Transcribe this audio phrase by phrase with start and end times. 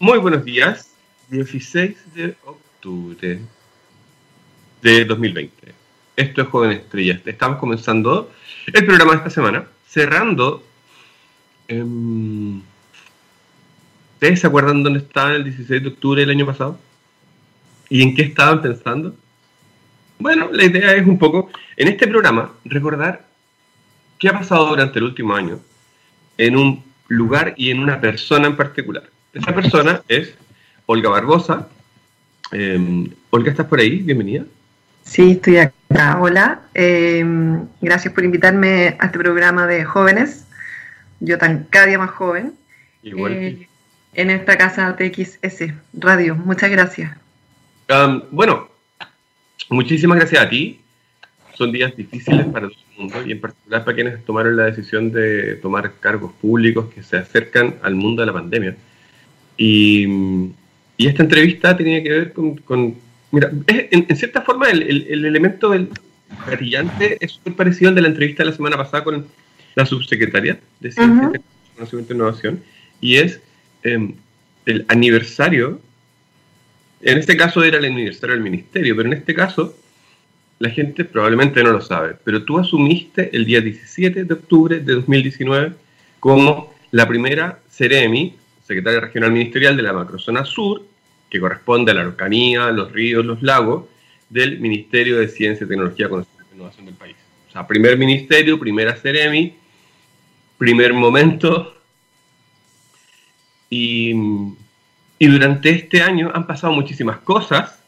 [0.00, 0.92] Muy buenos días,
[1.28, 3.40] 16 de octubre
[4.80, 5.74] de 2020.
[6.14, 7.20] Esto es Joven Estrellas.
[7.26, 8.30] Estamos comenzando
[8.72, 10.62] el programa de esta semana, cerrando.
[11.66, 12.62] em,
[14.14, 16.78] ¿Ustedes se acuerdan dónde estaban el 16 de octubre del año pasado?
[17.88, 19.16] ¿Y en qué estaban pensando?
[20.20, 23.26] Bueno, la idea es un poco, en este programa, recordar
[24.16, 25.58] qué ha pasado durante el último año
[26.36, 29.10] en un lugar y en una persona en particular.
[29.38, 30.34] Esa persona es
[30.86, 31.68] Olga Barbosa.
[32.50, 33.98] Eh, Olga, ¿estás por ahí?
[33.98, 34.44] Bienvenida.
[35.04, 36.18] Sí, estoy acá.
[36.20, 36.62] Hola.
[36.74, 37.24] Eh,
[37.80, 40.46] gracias por invitarme a este programa de jóvenes.
[41.20, 42.54] Yo tan cada día más joven.
[43.04, 43.32] Igual.
[43.32, 43.68] eh,
[44.14, 46.34] en esta casa TXS Radio.
[46.34, 47.16] Muchas gracias.
[47.88, 48.68] Um, bueno,
[49.70, 50.80] muchísimas gracias a ti.
[51.54, 55.12] Son días difíciles para todo el mundo y en particular para quienes tomaron la decisión
[55.12, 58.76] de tomar cargos públicos que se acercan al mundo de la pandemia.
[59.58, 60.06] Y,
[60.96, 62.56] y esta entrevista tenía que ver con...
[62.58, 62.94] con-
[63.32, 65.88] mira, es- en, en cierta forma el, el- el elemento del
[66.46, 69.26] brillante es súper parecido al de la entrevista de la semana pasada con
[69.74, 71.14] la subsecretaria de Ciencia.
[71.32, 71.42] Tecnología,
[71.74, 72.60] Conocimiento e Innovación
[73.00, 73.40] y es
[73.82, 74.14] em,
[74.66, 75.80] el aniversario
[77.00, 79.76] en este caso era el aniversario del ministerio, pero en este caso
[80.58, 82.16] la gente probablemente no lo sabe.
[82.24, 85.72] Pero tú asumiste el día 17 de octubre de 2019
[86.18, 88.34] como la primera Ceremi,
[88.68, 90.82] secretaria regional ministerial de la macrozona sur,
[91.30, 93.86] que corresponde a la Araucanía, los ríos, los lagos,
[94.28, 97.16] del Ministerio de Ciencia, Tecnología, Conocimiento e Innovación del país.
[97.48, 99.54] O sea, primer ministerio, primera Ceremi,
[100.58, 101.74] primer momento.
[103.70, 104.12] Y,
[105.18, 107.82] y durante este año han pasado muchísimas cosas.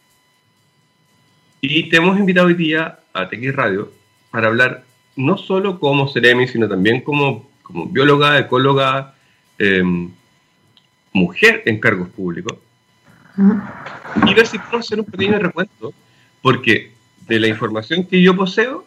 [1.60, 3.92] Y te hemos invitado hoy día a TX Radio
[4.30, 4.84] para hablar
[5.14, 9.14] no solo como Ceremi, sino también como, como bióloga, ecóloga,
[9.58, 10.10] em,
[11.12, 12.58] mujer en cargos públicos.
[14.26, 15.94] Y ver si podemos hacer un pequeño recuento,
[16.42, 16.92] porque
[17.26, 18.86] de la información que yo poseo,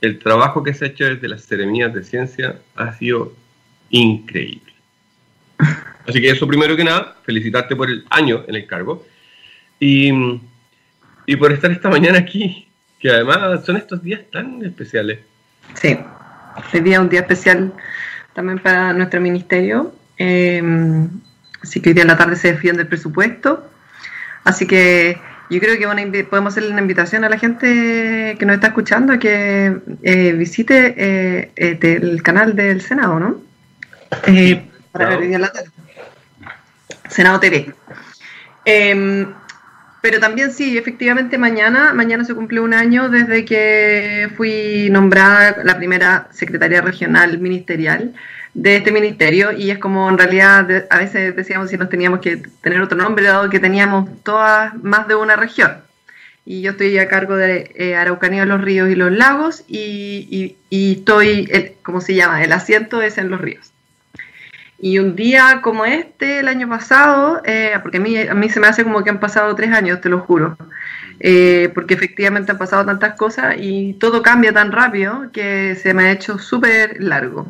[0.00, 3.32] el trabajo que se ha hecho desde las ceremonias de ciencia ha sido
[3.90, 4.72] increíble.
[6.06, 9.04] Así que eso primero que nada, felicitarte por el año en el cargo
[9.80, 10.10] y,
[11.26, 12.68] y por estar esta mañana aquí,
[12.98, 15.18] que además son estos días tan especiales.
[15.74, 15.98] Sí.
[16.72, 17.72] Hoy día un día especial
[18.34, 19.92] también para nuestro ministerio.
[20.18, 20.62] Eh,
[21.62, 23.70] así que hoy día en la tarde se defiende el presupuesto.
[24.44, 25.18] Así que
[25.50, 29.14] yo creo que una podemos hacerle una invitación a la gente que nos está escuchando
[29.14, 33.40] a que eh, visite eh, eh, el canal del Senado, ¿no?
[34.92, 35.70] Para ver hoy día en la tarde.
[37.08, 37.72] Senado TV.
[38.64, 39.26] Eh,
[40.00, 45.76] pero también sí, efectivamente mañana, mañana se cumple un año desde que fui nombrada la
[45.76, 48.14] primera secretaria regional ministerial
[48.54, 52.20] de este ministerio y es como en realidad de- a veces decíamos si nos teníamos
[52.20, 55.78] que tener otro nombre dado que teníamos todas más de una región.
[56.44, 60.56] Y yo estoy a cargo de eh, Araucanía, los ríos y los lagos y, y-
[60.70, 62.42] y estoy, el, ¿cómo se llama?
[62.42, 63.70] El asiento es en los ríos.
[64.80, 68.60] Y un día como este, el año pasado, eh, porque a mí, a mí se
[68.60, 70.56] me hace como que han pasado tres años, te lo juro,
[71.18, 76.04] eh, porque efectivamente han pasado tantas cosas y todo cambia tan rápido que se me
[76.04, 77.48] ha hecho súper largo.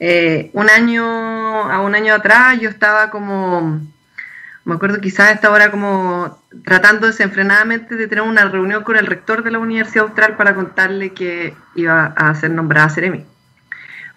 [0.00, 3.80] Eh, un año, a un año atrás yo estaba como,
[4.64, 9.06] me acuerdo quizás a esta hora como tratando desenfrenadamente de tener una reunión con el
[9.06, 13.26] rector de la Universidad Austral para contarle que iba a ser nombrada Ceremi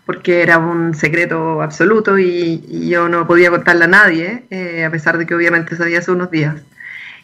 [0.06, 4.92] porque era un secreto absoluto y, y yo no podía contarle a nadie, eh, a
[4.92, 6.56] pesar de que obviamente sabía hace unos días.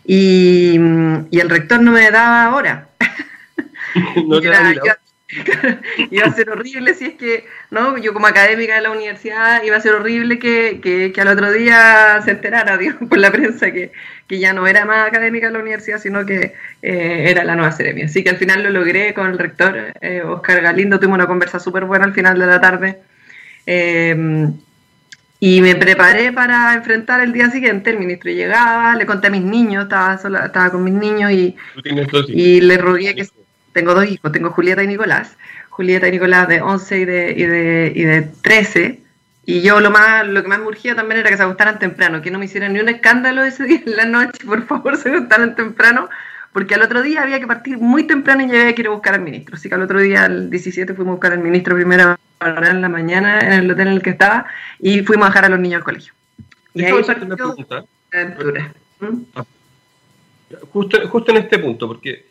[0.06, 0.80] Y,
[1.30, 2.90] y el rector no me daba hora.
[4.28, 5.00] No era-
[6.12, 7.98] iba, a ser horrible si es que, ¿no?
[7.98, 11.52] Yo como académica de la universidad iba a ser horrible que, que, que al otro
[11.52, 13.92] día se enterara, digo, por la prensa que,
[14.28, 17.72] que ya no era más académica de la universidad, sino que eh, era la nueva
[17.72, 18.06] Ceremia.
[18.06, 21.60] Así que al final lo logré con el rector, eh, Oscar Galindo, tuvimos una conversa
[21.60, 23.00] súper buena al final de la tarde.
[23.68, 24.50] Eh,
[25.42, 29.42] y me preparé para enfrentar el día siguiente, el ministro llegaba, le conté a mis
[29.42, 31.56] niños, estaba, sola, estaba con mis niños y,
[32.28, 33.26] y le rogué que
[33.74, 35.38] tengo dos hijos, tengo Julieta y Nicolás.
[35.70, 39.02] Julieta y Nicolás de 11 y de, y de, y de 13.
[39.46, 42.22] Y yo lo más lo que más me urgía también era que se acostaran temprano,
[42.22, 45.10] que no me hicieran ni un escándalo ese día en la noche, por favor, se
[45.10, 46.10] acostaran temprano,
[46.54, 48.92] porque al otro día había que partir muy temprano y ya había que ir a
[48.92, 49.56] buscar al ministro.
[49.56, 52.90] Así que al otro día, el 17, fuimos a buscar al ministro primero en la
[52.90, 54.46] mañana en el hotel en el que estaba
[54.80, 56.14] y fuimos a dejar a los niños al colegio.
[56.74, 57.86] Y ahí una pregunta.
[58.12, 58.74] la aventura.
[59.00, 59.42] ¿Mm?
[60.72, 62.29] Justo, justo en este punto, porque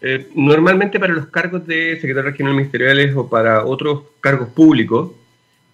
[0.00, 5.12] eh, normalmente para los cargos de secretario regional ministeriales o para otros cargos públicos,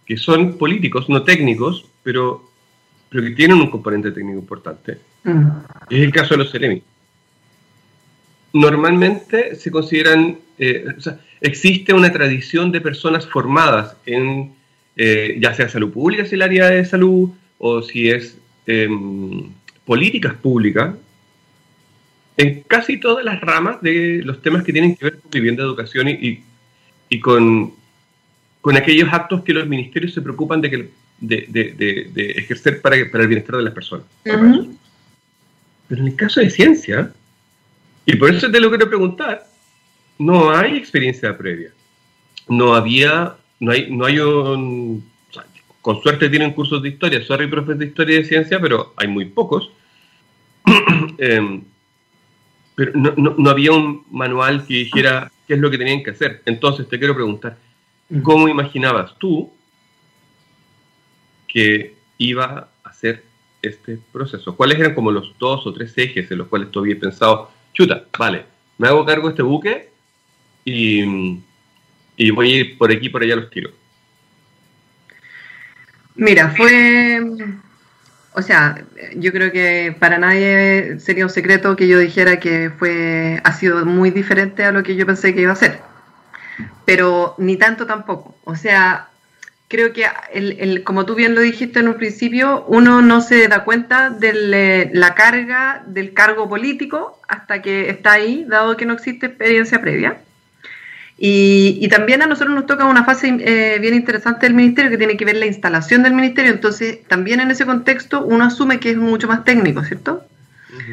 [0.04, 2.46] que son políticos, no técnicos, pero
[3.08, 4.98] pero que tienen un componente técnico importante.
[5.24, 5.48] Mm.
[5.90, 6.82] Es el caso de los Ceremi.
[8.52, 14.52] Normalmente se consideran, eh, o sea, existe una tradición de personas formadas en,
[14.96, 19.50] eh, ya sea salud pública, si el área de salud, o si es em,
[19.84, 20.94] políticas públicas,
[22.36, 26.08] en casi todas las ramas de los temas que tienen que ver con vivienda, educación
[26.08, 26.42] y,
[27.08, 27.74] y, con,
[28.60, 32.96] con, aquellos actos que los ministerios se preocupan de, que, de, de, de ejercer para,
[33.10, 34.06] para, el bienestar de las personas.
[34.22, 37.12] Pero en el caso de ciencia,
[38.04, 39.46] y por eso te lo quiero preguntar,
[40.18, 41.70] no hay experiencia previa.
[42.48, 45.04] No había, no hay, no hay un,
[45.80, 49.08] con suerte tienen cursos de historia, sorry profes de historia y de ciencia, pero hay
[49.08, 49.70] muy pocos.
[51.18, 51.62] Em,
[52.76, 56.42] pero no, había un manual que dijera qué es lo que tenían que hacer.
[56.44, 57.56] Entonces te quiero preguntar,
[58.10, 58.20] mm.
[58.20, 59.50] ¿cómo imaginabas tú
[61.48, 63.24] que iba a hacer
[63.62, 64.54] este proceso?
[64.54, 68.04] ¿Cuáles eran como los dos o tres ejes en los cuales tú habías pensado, chuta,
[68.18, 68.44] vale,
[68.76, 69.88] me hago cargo de este buque
[70.62, 71.40] y,
[72.18, 73.72] y voy a ir por aquí por allá los tiros?
[76.14, 77.22] Mira, fue
[78.36, 78.84] o sea,
[79.14, 83.86] yo creo que para nadie sería un secreto que yo dijera que fue ha sido
[83.86, 85.80] muy diferente a lo que yo pensé que iba a ser.
[86.84, 88.36] Pero ni tanto tampoco.
[88.44, 89.08] O sea,
[89.68, 90.04] creo que
[90.34, 94.90] el, como tú bien lo dijiste en un principio, uno no se da cuenta de
[94.92, 100.20] la carga del cargo político hasta que está ahí, dado que no existe experiencia previa.
[101.18, 105.16] Y, también a nosotros nos toca una fase eh, bien interesante del ministerio que tiene
[105.16, 106.52] que ver la instalación del ministerio.
[106.52, 110.24] Entonces, también en ese contexto uno asume que es mucho más técnico, ¿cierto?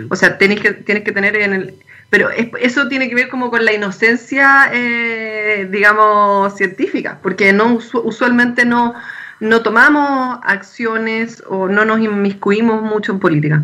[0.10, 1.74] O sea, tienes que, tienes que tener en el...
[2.10, 8.66] Pero eso tiene que ver como con la inocencia, eh, digamos, científica, porque no usualmente
[8.66, 8.94] no,
[9.40, 13.64] no tomamos acciones o no nos inmiscuimos mucho en política.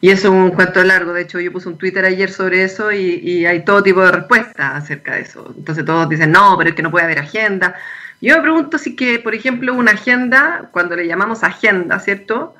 [0.00, 1.12] Y eso es un cuento largo.
[1.12, 4.84] De hecho, yo puse un Twitter ayer sobre eso y, hay todo tipo de respuestas
[4.84, 5.52] acerca de eso.
[5.56, 7.74] Entonces todos dicen, no, pero es que no puede haber agenda.
[8.20, 12.54] Yo me pregunto si que, por ejemplo, una agenda, cuando le llamamos agenda, ¿cierto?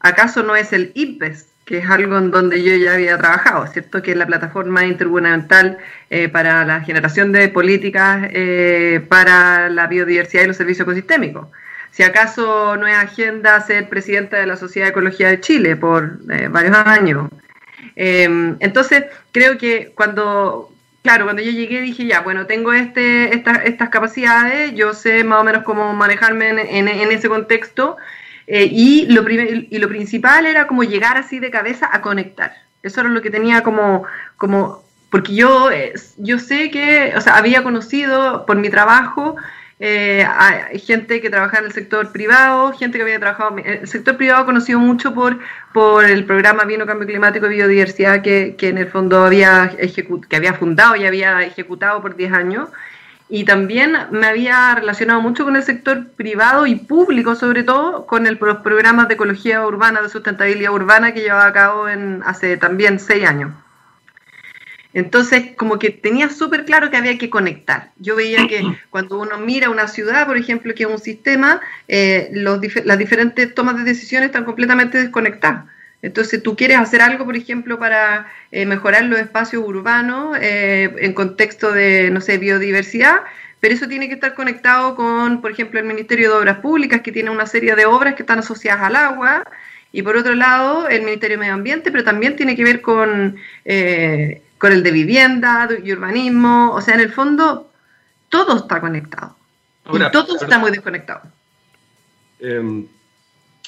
[0.00, 4.02] ¿Acaso no es el IPES, que es algo en donde yo ya había trabajado, ¿cierto?
[4.02, 5.78] Que es la plataforma intergubernamental
[6.10, 11.48] eh, para la generación de políticas eh, para la biodiversidad y los servicios ecosistémicos
[11.94, 16.18] si acaso no es agenda ser presidenta de la Sociedad de Ecología de Chile por
[16.28, 17.30] eh, varios años.
[17.94, 20.72] Em, entonces, creo que cuando,
[21.04, 25.44] claro, cuando yo llegué dije, ya, bueno, tengo este, estas capacidades, yo sé más o
[25.44, 27.96] menos cómo manejarme en, ese contexto,
[28.48, 32.54] eh, y, lo y lo principal era como llegar así de cabeza a conectar.
[32.82, 34.02] Eso era lo que tenía como,
[34.36, 39.36] como porque yo, eh, yo sé que, o sea, había conocido por mi trabajo
[39.80, 43.56] eh, hay gente que trabaja en el sector privado, gente que había trabajado.
[43.58, 45.38] El sector privado conocido mucho por,
[45.72, 49.72] por el programa Vino Cambio Climático y Biodiversidad que, que en el fondo había,
[50.28, 52.68] que había fundado y había ejecutado por 10 años.
[53.28, 58.26] Y también me había relacionado mucho con el sector privado y público, sobre todo con
[58.26, 62.56] el, los programas de ecología urbana, de sustentabilidad urbana que llevaba a cabo en, hace
[62.58, 63.50] también 6 años.
[64.94, 67.90] Entonces, como que tenía súper claro que había que conectar.
[67.98, 72.30] Yo veía que cuando uno mira una ciudad, por ejemplo, que es un sistema, eh,
[72.32, 75.64] las diferentes tomas de decisiones están completamente desconectadas.
[76.00, 81.12] Entonces, tú quieres hacer algo, por ejemplo, para eh, mejorar los espacios urbanos eh, en
[81.12, 83.22] contexto de, no sé, biodiversidad,
[83.58, 87.10] pero eso tiene que estar conectado con, por ejemplo, el Ministerio de Obras Públicas, que
[87.10, 89.44] tiene una serie de obras que están asociadas al agua,
[89.92, 93.36] y por otro lado, el Ministerio de Medio Ambiente, pero también tiene que ver con
[94.58, 96.72] con el de vivienda y urbanismo.
[96.72, 97.70] O sea, en el fondo,
[98.28, 99.36] todo está conectado.
[99.92, 101.22] y todo está muy desconectado.
[102.40, 102.86] Em,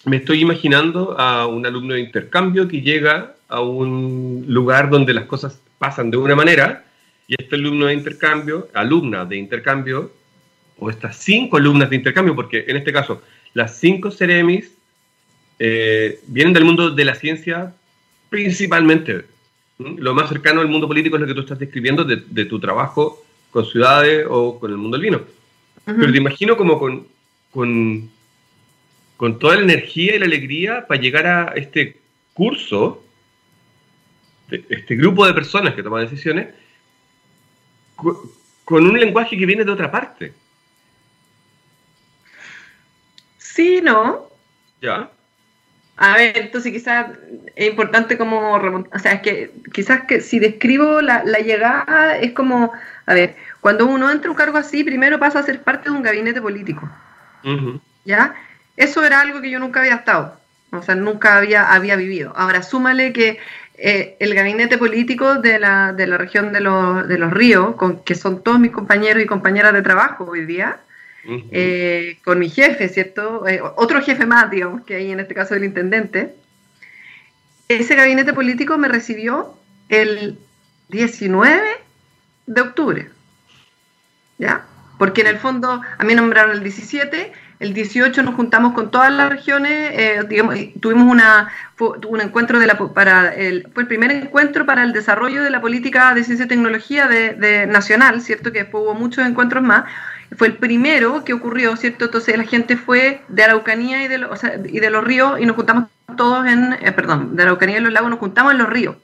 [0.04, 5.26] me estoy imaginando a un alumno de intercambio que llega a un lugar donde las
[5.26, 6.84] cosas pasan de una manera
[7.28, 10.12] y este alumno de intercambio, alumna de intercambio,
[10.78, 13.22] o estas cinco alumnas de intercambio, porque en este caso
[13.54, 14.72] las cinco Ceremis
[15.58, 17.74] eh, vienen del mundo de la ciencia
[18.28, 19.24] principalmente,
[19.78, 23.22] lo más cercano al mundo político es lo que tú estás describiendo de, tu trabajo
[23.50, 25.20] con ciudades o con el mundo del vino.
[25.84, 27.06] Pero te imagino como con,
[27.50, 28.10] con,
[29.16, 32.00] con, toda la energía y la alegría para llegar a este
[32.32, 33.04] curso,
[34.50, 36.48] este grupo de personas que toman decisiones,
[37.94, 40.32] con un lenguaje que viene de otra parte.
[43.38, 44.28] Sí, ¿no?
[44.82, 45.10] Ya.
[45.96, 47.06] A ver, entonces quizás
[47.54, 52.72] es importante como o sea, es que quizás que si describo la, llegada es como,
[53.06, 55.96] a ver, cuando uno entra a un cargo así, primero pasa a ser parte de
[55.96, 56.88] un gabinete político.
[58.04, 58.34] ¿Ya?
[58.76, 60.38] Eso era algo que yo nunca había estado.
[60.70, 62.34] o sea, nunca había, había vivido.
[62.36, 63.38] Ahora, súmale que
[63.78, 68.02] eh, el gabinete político de la, de la región de los, de los ríos, con,
[68.04, 70.78] que son todos mis compañeros y compañeras de trabajo hoy día,
[71.50, 73.46] eh, con mi jefe, ¿cierto?
[73.46, 76.34] Eh, otro jefe más, digamos, que hay en este caso el intendente.
[77.68, 79.54] Ese gabinete político me recibió
[79.88, 80.38] el
[80.88, 81.62] 19
[82.46, 83.10] de octubre,
[84.38, 84.66] ¿ya?
[84.98, 89.10] Porque en el fondo a mí nombraron el 17 el 18 nos juntamos con todas
[89.10, 91.48] las regiones, eh, digamos, tuvimos una,
[92.06, 95.62] un encuentro de la, para el, fue el primer encuentro para el desarrollo de la
[95.62, 98.52] política de ciencia y tecnología de, nacional, ¿cierto?
[98.52, 99.84] Que después hubo muchos encuentros más.
[100.36, 102.06] Fue el primero que ocurrió, ¿cierto?
[102.06, 104.16] Entonces la gente fue de Araucanía y de,
[104.66, 108.10] y los ríos y nos juntamos todos en, eh, perdón, de Araucanía y los lagos
[108.10, 108.96] nos juntamos en los ríos.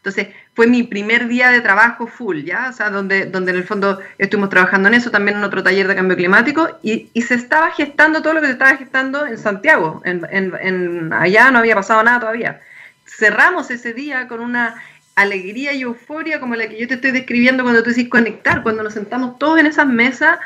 [0.00, 2.68] Entonces, fue mi primer día de trabajo full, ¿ya?
[2.70, 5.88] O sea, donde, donde en el fondo estuvimos trabajando en eso, también en otro taller
[5.88, 9.36] de cambio climático, y, y se estaba gestando todo lo que se estaba gestando en
[9.36, 10.00] Santiago.
[10.06, 12.62] En, en, allá no había pasado nada todavía.
[13.04, 14.76] Cerramos ese día con una
[15.16, 18.82] alegría y euforia como la que yo te estoy describiendo cuando tú decís conectar, cuando
[18.82, 20.38] nos sentamos todos en esas mesas,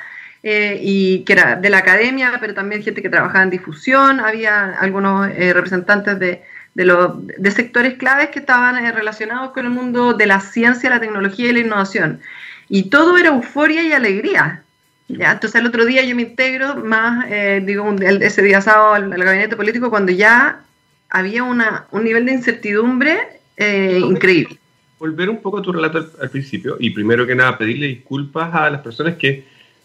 [0.45, 4.79] eh, y que era de la academia, pero también gente que trabajaba en difusión, había
[4.79, 6.43] algunos eh, representantes de
[6.75, 10.91] de, los, de sectores claves que estaban eh, relacionados con el mundo de la ciencia,
[10.91, 12.21] la tecnología y la innovación.
[12.69, 14.63] Y todo era euforia y alegría.
[15.09, 15.33] ¿ya?
[15.33, 19.57] Entonces el otro día yo me integro más, eh, digo, ese día sábado al, gabinete
[19.57, 20.63] político cuando ya
[21.11, 23.19] había una, un nivel de incertidumbre
[23.57, 24.59] eh, increíble.
[24.99, 28.71] Volver un poco a tu relato al, principio y primero que nada pedirle disculpas a
[28.71, 29.45] las personas que,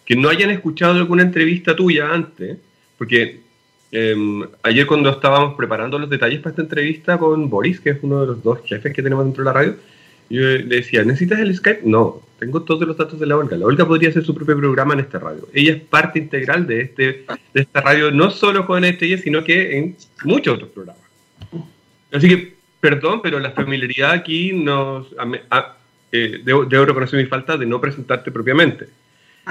[0.10, 2.58] que no hayan escuchado alguna entrevista tuya antes,
[2.98, 3.39] porque
[3.92, 8.22] Em, ayer cuando estábamos preparando los detalles para esta entrevista con Boris, que es uno
[8.22, 9.75] de los dos jefes que tenemos dentro de la radio,
[10.30, 11.82] yo le decía, ¿necesitas el Skype?
[11.86, 13.58] No, tengo todos los datos de la Olga.
[13.58, 15.48] La Olga podría hacer su propio programa en esta radio.
[15.54, 19.75] Ella es parte integral de, este, de esta radio, no solo con este, sino que
[19.78, 21.01] en muchos otros programas.
[22.12, 25.08] Así que, perdón, pero la familiaridad aquí nos...
[26.12, 28.88] Eh, debo, debo reconocer mi falta de no presentarte propiamente.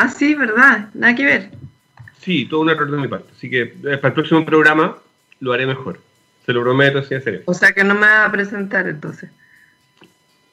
[0.01, 0.91] Ah, sí, ¿verdad?
[0.95, 1.51] Nada que ver.
[2.21, 3.33] Sí, todo un error de mi parte.
[3.37, 4.97] Así que eh, para el próximo programa
[5.41, 6.01] lo haré mejor.
[6.47, 7.43] Se lo prometo, sí, en serio.
[7.47, 9.29] O sea que no me va a presentar entonces.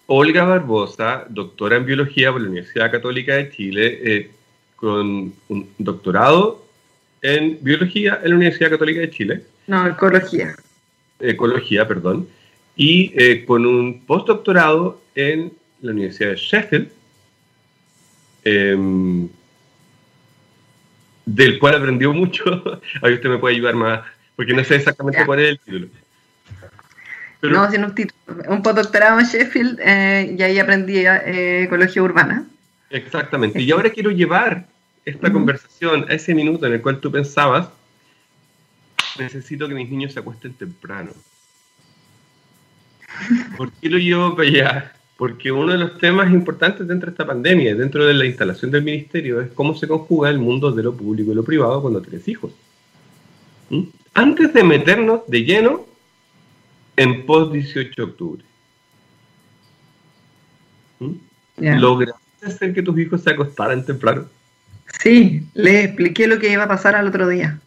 [0.08, 4.32] Olga Barbosa, doctora en biología por la Universidad Católica de Chile, eh,
[4.78, 6.66] con un doctorado
[7.22, 9.44] en biología en la Universidad Católica de Chile.
[9.68, 10.56] No, ecología.
[11.20, 12.28] Ecología, perdón.
[12.76, 16.90] Y eh, con un postdoctorado en la Universidad de Sheffield.
[18.46, 19.28] Eh,
[21.26, 22.44] del cual aprendió mucho.
[23.02, 24.02] Ahí usted me puede ayudar más,
[24.36, 25.88] porque no sé exactamente cuál es el título.
[27.42, 28.20] no, sino un título.
[28.48, 32.46] Un postdoctorado en Sheffield eh, y ahí aprendí eh, ecología urbana.
[32.90, 33.62] Exactamente.
[33.62, 34.68] Y ahora quiero llevar
[35.04, 37.70] esta conversación a ese minuto en el cual tú pensabas,
[39.20, 41.12] necesito que mis niños se acuesten temprano.
[43.56, 44.95] ¿Por qué lo llevo para allá?
[45.18, 48.84] Porque uno de los temas importantes dentro de esta pandemia, dentro de la instalación del
[48.84, 52.28] ministerio, es cómo se conjuga el mundo de lo público y lo privado cuando tienes
[52.28, 52.52] hijos.
[53.70, 53.84] ¿Mm?
[54.14, 55.86] Antes de meternos de lleno
[56.98, 58.44] en post 18 de octubre,
[61.00, 61.80] ¿Mm?
[61.80, 64.26] ¿lograste hacer que tus hijos se acostaran temprano?
[65.00, 67.60] Sí, les expliqué lo que iba a pasar al otro día.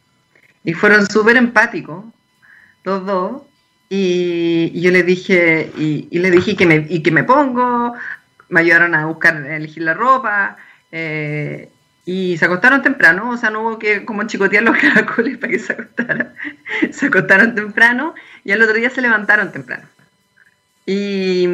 [0.65, 2.05] Y fueron súper empáticos,
[2.85, 3.43] los dos,
[3.89, 7.95] y, yo le dije, y, le dije que me, y que me pongo,
[8.49, 10.57] me ayudaron a buscar, a elegir la ropa,
[10.93, 11.71] eh,
[12.05, 15.59] y se acostaron temprano, o sea, no hubo que como chicotear los caracoles para que
[15.59, 16.35] se acostaran.
[16.91, 18.15] se acostaron temprano
[18.45, 19.85] y al otro día se levantaron temprano.
[20.87, 21.47] Y,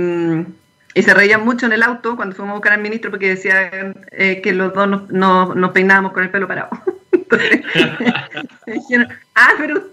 [0.95, 4.07] y se reían mucho en el auto cuando fuimos a buscar al ministro porque decían
[4.13, 6.71] eh, que los dos nos, nos, peinábamos con el pelo parado.
[7.13, 7.63] Entonces,
[8.67, 9.91] dijeron, ah, pero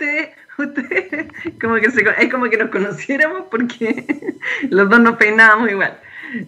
[1.62, 4.06] como que es como que nos conociéramos porque
[4.70, 5.98] los dos nos peinábamos igual.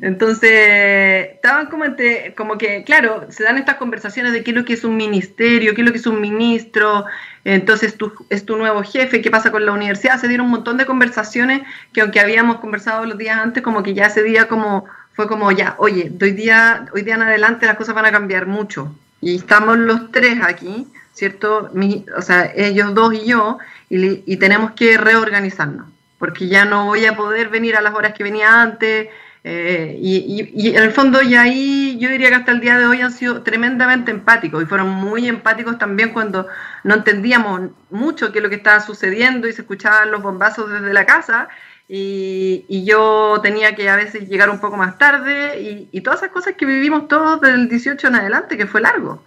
[0.01, 4.65] Entonces, estaban como entre, como que, claro, se dan estas conversaciones de qué es lo
[4.65, 7.05] que es un ministerio, qué es lo que es un ministro,
[7.43, 10.77] entonces tú, es tu nuevo jefe, qué pasa con la universidad, se dieron un montón
[10.77, 14.85] de conversaciones que aunque habíamos conversado los días antes, como que ya ese día como,
[15.13, 18.47] fue como ya, oye, hoy día, hoy día en adelante las cosas van a cambiar
[18.47, 18.95] mucho.
[19.19, 21.71] Y estamos los tres aquí, ¿cierto?
[22.17, 27.15] o sea, ellos dos y yo, y, tenemos que reorganizarnos, porque ya no voy a
[27.15, 29.09] poder venir a las horas que venía antes.
[29.45, 33.01] Eh, y, en el fondo, y ahí yo diría que hasta el día de hoy
[33.01, 36.47] han sido tremendamente empáticos y fueron muy empáticos también cuando
[36.83, 40.93] no entendíamos mucho qué es lo que estaba sucediendo y se escuchaban los bombazos desde
[40.93, 41.49] la casa.
[41.87, 46.55] Y, yo tenía que a veces llegar un poco más tarde y, todas esas cosas
[46.57, 49.23] que vivimos todos del 18 en adelante, que fue largo.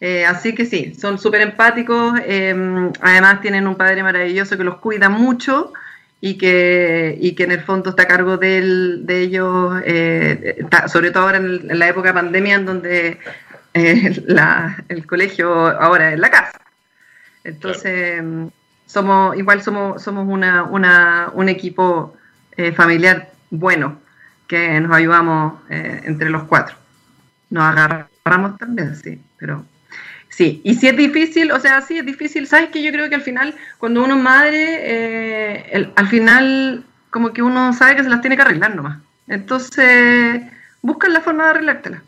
[0.00, 4.78] Eh, así que sí, son súper empáticos, em, además tienen un padre maravilloso que los
[4.78, 5.74] cuida mucho
[6.22, 11.10] y que, y que en el fondo está a cargo de, de ellos, eh, sobre
[11.10, 13.18] todo ahora en, la época de pandemia, en donde
[13.74, 14.24] eh,
[14.88, 16.58] el colegio ahora es la casa.
[17.44, 18.22] Entonces,
[18.86, 22.16] somos igual somos, somos una, una, un equipo
[22.76, 24.00] familiar bueno,
[24.46, 26.76] que nos ayudamos entre los cuatro.
[27.50, 29.64] Nos agarramos también, sí, pero
[30.30, 33.16] Sí, y si es difícil, o sea, sí es difícil, ¿sabes que Yo creo que
[33.16, 38.08] al final, cuando uno es madre, eh, al final como que uno sabe que se
[38.08, 39.00] las tiene que arreglar nomás.
[39.26, 40.42] Entonces,
[40.80, 42.02] buscan la forma de arreglártela.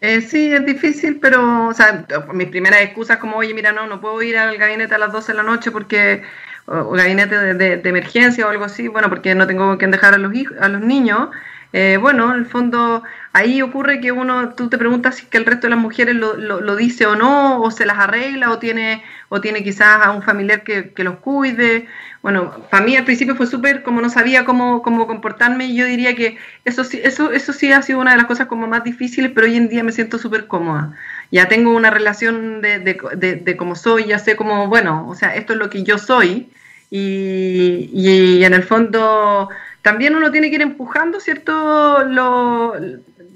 [0.00, 4.00] Eh, sí, es difícil, pero, o sea, mis primeras excusas como, oye, mira, no, no
[4.00, 6.22] puedo ir al gabinete a las 12 de la noche porque,
[6.66, 10.18] o, gabinete de, de, emergencia o algo así, bueno, porque no tengo que dejar a
[10.18, 11.28] los, hijos, a los niños.
[11.76, 13.02] Eh, bueno, en el fondo
[13.32, 16.36] ahí ocurre que uno, tú te preguntas si que el resto de las mujeres lo,
[16.36, 20.22] lo, dice o no, o se las arregla, o tiene, o tiene quizás a un
[20.22, 21.88] familiar que, que los cuide.
[22.22, 25.84] Bueno, para mí al principio fue súper, como no sabía cómo, cómo comportarme, y yo
[25.86, 28.84] diría que eso sí, eso, eso sí ha sido una de las cosas como más
[28.84, 30.94] difíciles, pero hoy en día me siento súper cómoda.
[31.32, 35.16] Ya tengo una relación de, de, de, de cómo soy, ya sé cómo, bueno, o
[35.16, 36.50] sea, esto es lo que yo soy,
[36.88, 39.48] y, y en el fondo
[39.84, 42.04] también uno tiene que ir empujando, ¿cierto?
[42.04, 42.74] Lo,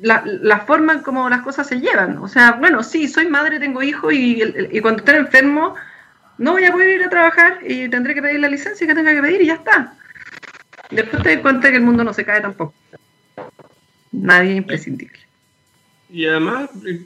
[0.01, 2.17] la, la, forma en cómo las cosas se llevan.
[2.19, 5.75] O sea, bueno, sí, soy madre, tengo hijos y, y, cuando esté enfermo
[6.39, 9.13] no voy a poder ir a trabajar y tendré que pedir la licencia que tenga
[9.13, 9.93] que pedir y ya está.
[10.91, 12.73] Después te das cuenta que el mundo no se cae tampoco.
[14.11, 15.19] Nadie es imprescindible.
[16.09, 17.05] Y además, eh,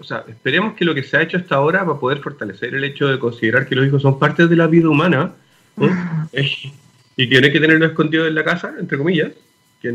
[0.00, 2.76] o sea, esperemos que lo que se ha hecho hasta ahora va a poder fortalecer
[2.76, 5.32] el hecho de considerar que los hijos son parte de la vida humana.
[7.16, 9.32] y que no hay que tenerlo escondido en la casa, entre comillas,
[9.80, 9.88] que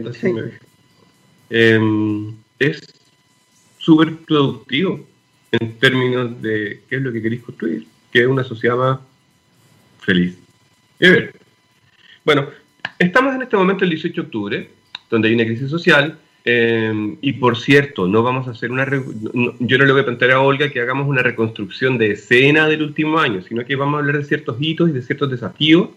[1.50, 2.82] em, es
[3.78, 5.08] súper productivo
[5.52, 9.00] en términos de qué es lo que queréis construir, que es una sociedad más
[10.02, 10.38] feliz.
[12.26, 12.50] bueno,
[13.00, 14.70] estamos en este momento el 18 de octubre,
[15.10, 18.86] donde hay una crisis social, em, y por cierto, no vamos a hacer una.
[18.86, 22.82] yo no le voy a plantear a Olga que hagamos una reconstrucción de escena del
[22.84, 25.90] último año, sino que vamos a hablar de ciertos hitos y de ciertos desafíos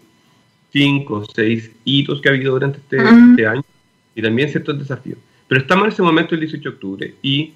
[0.71, 3.63] cinco o seis hitos que ha habido durante este, este, año
[4.15, 5.19] y también ciertos desafíos.
[5.47, 7.53] Pero estamos en ese momento el 18 de octubre y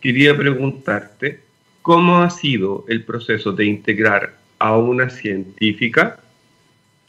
[0.00, 1.40] quería preguntarte
[1.82, 6.20] cómo ha sido el proceso de integrar a una científica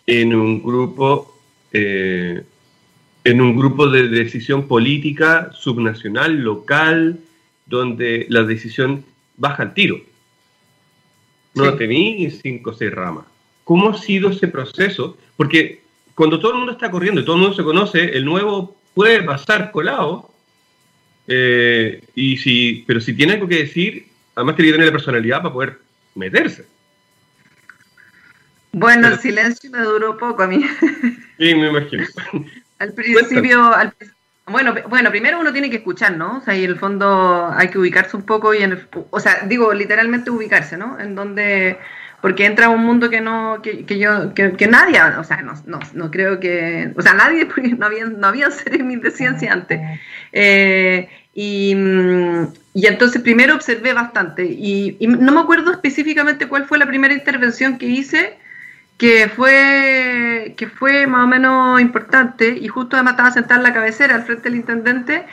[0.06, 1.36] en un grupo
[1.72, 2.44] eh,
[3.24, 7.20] en un grupo de decisión política subnacional, local,
[7.66, 9.04] donde la decisión
[9.38, 9.98] baja al tiro.
[11.54, 12.32] No sí.
[12.42, 13.26] cinco o seis ramas.
[13.64, 15.18] ¿Cómo ha sido ese proceso?
[15.40, 15.80] Porque
[16.16, 19.24] cuando todo el mundo está corriendo y todo el mundo se conoce, el nuevo puede
[19.24, 20.30] pasar colado.
[21.30, 25.42] Eh, y si, pero si tiene algo que decir, además tiene que tener la personalidad
[25.42, 25.80] para poder
[26.14, 26.66] meterse.
[28.74, 30.62] Bueno, el silencio me duró poco a mí.
[31.38, 32.04] Sí, me imagino.
[32.80, 33.72] al principio,
[34.48, 36.40] bueno, bueno, primero uno tiene que escuchar, ¿no?
[36.40, 39.22] O sea, y en el fondo hay que ubicarse un poco y en el, o
[39.22, 41.00] sea, digo, literalmente ubicarse, ¿no?
[41.00, 41.80] En donde
[42.22, 45.42] porque entra a un mundo que no, que, que yo, que, que, nadie, o sea,
[45.42, 49.12] no, no, no, creo que, o sea, nadie, porque no había, no había seres de
[49.12, 49.80] ciencia antes.
[50.32, 51.76] Eh, y,
[52.74, 57.14] y, entonces primero observé bastante, y, y, no me acuerdo específicamente cuál fue la primera
[57.14, 58.38] intervención que hice,
[58.98, 63.74] que fue, que fue más o menos importante, y justo además estaba sentada en la
[63.74, 65.26] cabecera al frente del intendente,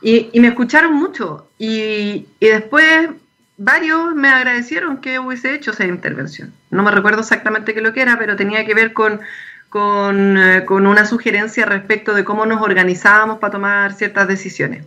[0.00, 3.10] y, y me escucharon mucho, y, y después
[3.58, 6.52] varios me agradecieron que hubiese hecho esa intervención.
[6.70, 9.20] No me recuerdo exactamente qué lo que era, pero tenía que ver con,
[9.68, 14.86] con, eh, con, una sugerencia respecto de cómo nos organizábamos para tomar ciertas decisiones.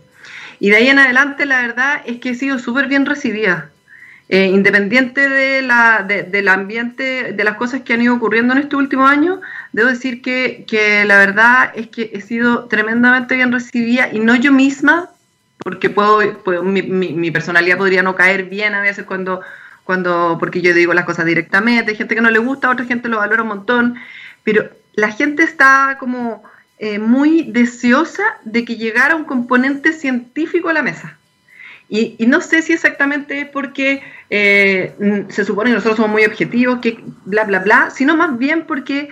[0.58, 3.68] Y de ahí en adelante, la verdad es que he sido súper bien recibida.
[4.28, 8.60] Eh, independiente de la, de, del ambiente, de las cosas que han ido ocurriendo en
[8.60, 13.52] este último año, debo decir que, que la verdad es que he sido tremendamente bien
[13.52, 15.10] recibida y no yo misma,
[15.62, 16.20] porque puedo,
[16.62, 19.40] mi, mi, personalidad podría no caer bien a veces cuando,
[19.84, 23.08] cuando, porque yo digo las cosas directamente, hay gente que no le gusta, otra gente
[23.08, 23.96] lo valora un montón,
[24.44, 26.42] pero la gente está como
[26.78, 31.16] eh, muy deseosa de que llegara un componente científico a la mesa.
[31.94, 34.94] Y, y no sé si exactamente es porque eh,
[35.28, 39.10] se supone que nosotros somos muy objetivos, que bla, bla, bla, sino más bien porque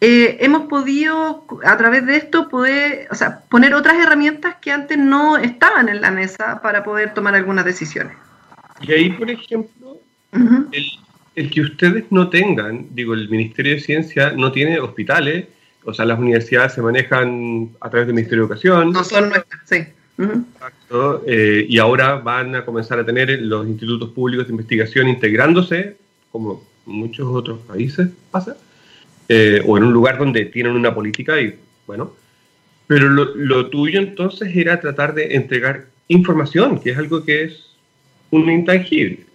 [0.00, 4.98] eh, hemos podido a través de esto poder, o sea, poner otras herramientas que antes
[4.98, 8.16] no estaban en la mesa para poder tomar algunas decisiones.
[8.80, 10.00] Y ahí, por ejemplo,
[10.32, 10.84] el,
[11.36, 15.46] el, que ustedes no tengan, digo, el Ministerio de Ciencia no tiene hospitales,
[15.84, 18.90] o sea, las universidades se manejan a través del Ministerio de Educación.
[18.90, 19.86] No son nuestras, sí.
[20.18, 25.96] Eh, y ahora van a comenzar a tener los institutos públicos de investigación integrándose,
[26.32, 28.56] como muchos otros países pasa,
[29.28, 32.12] eh, o en un lugar donde tienen una política y bueno.
[32.86, 37.66] Pero lo, lo tuyo entonces era tratar de entregar información, que es algo que es
[38.30, 39.26] un intangible.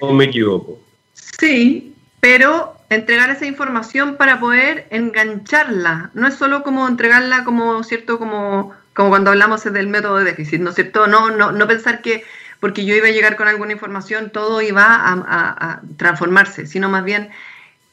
[0.00, 0.80] ¿O me equivoco?
[1.12, 6.10] Sí, pero entregar esa información para poder engancharla.
[6.14, 8.18] No es solo como entregarla como, ¿cierto?
[8.18, 11.06] Como, como cuando hablamos del método de déficit, ¿no es cierto?
[11.06, 12.24] No, no, no pensar que
[12.58, 17.30] porque yo iba a llegar con alguna información todo iba a, transformarse, sino más bien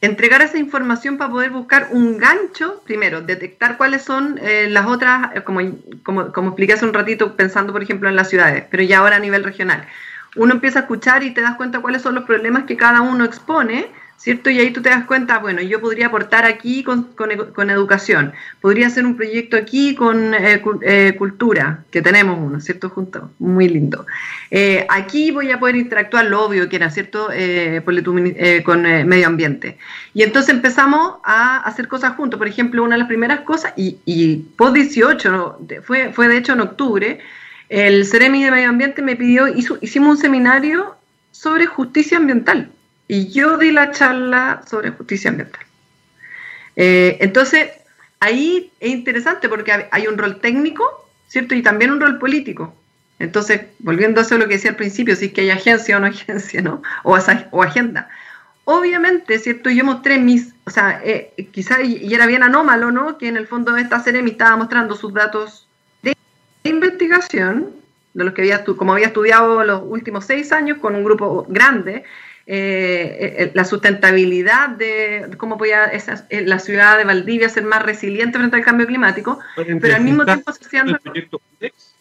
[0.00, 5.30] entregar esa información para poder buscar un gancho, primero, detectar cuáles son eh, las otras,
[5.36, 5.60] eh, como,
[6.02, 9.14] como, como expliqué hace un ratito, pensando por ejemplo en las ciudades, pero ya ahora
[9.14, 9.86] a nivel regional.
[10.34, 13.24] Uno empieza a escuchar y te das cuenta cuáles son los problemas que cada uno
[13.24, 14.50] expone, ¿cierto?
[14.50, 18.88] Y ahí tú te das cuenta, bueno, yo podría aportar aquí con, con, educación, podría
[18.88, 22.88] hacer un proyecto aquí con eh, eh, cultura, que tenemos uno, ¿cierto?
[22.88, 24.06] Junto, muy lindo.
[24.50, 27.28] Eh, aquí voy a poder interactuar, lo obvio que era, ¿cierto?
[28.64, 29.78] con medio ambiente.
[30.14, 33.98] Y entonces empezamos a hacer cosas juntos, por ejemplo, una de las primeras cosas, y,
[34.04, 37.20] y post 18, fue, fue de hecho en octubre,
[37.68, 40.96] el Ceremi de Medio Ambiente me pidió, hizo, hicimos un seminario
[41.32, 42.70] sobre justicia ambiental
[43.08, 45.62] y yo di la charla sobre justicia ambiental.
[46.76, 47.70] Eh, entonces,
[48.20, 51.54] ahí es interesante porque hay un rol técnico, ¿cierto?
[51.54, 52.74] Y también un rol político.
[53.18, 56.00] Entonces, volviendo a eso lo que decía al principio, si es que hay agencia o
[56.00, 56.82] no agencia, ¿no?
[57.02, 57.14] O,
[57.62, 58.08] agenda.
[58.64, 59.70] Obviamente, ¿cierto?
[59.70, 63.16] Yo mostré mis, o sea, eh, quizás, y era bien anómalo, ¿no?
[63.16, 65.68] Que en el fondo esta serie estaba mostrando sus datos
[66.02, 66.14] de
[66.64, 67.70] investigación,
[68.12, 72.04] de los que había, como había estudiado los últimos seis años con un grupo grande,
[72.48, 78.38] eh, eh, la sustentabilidad de cómo podía eh, la ciudad de Valdivia ser más resiliente
[78.38, 80.90] frente al cambio climático, pero al mismo tiempo se hacían...
[80.90, 81.94] ¿El proyecto UREX?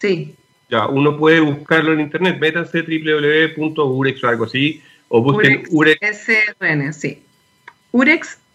[0.00, 0.36] Sí.
[0.70, 6.00] Ya, uno puede buscarlo en internet, métanse www.urex o algo así, o busquen Urex.
[6.00, 7.20] SRN, sí.
[7.90, 8.54] Urex-SRN.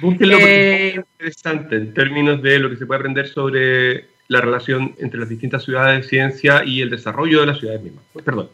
[0.00, 4.94] Búsquenlo porque es interesante en términos de lo que se puede aprender sobre la relación
[4.98, 8.04] entre las distintas ciudades, ciencia y el desarrollo de las ciudades mismas.
[8.12, 8.48] Pues, perdón,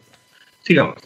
[0.62, 0.96] sigamos.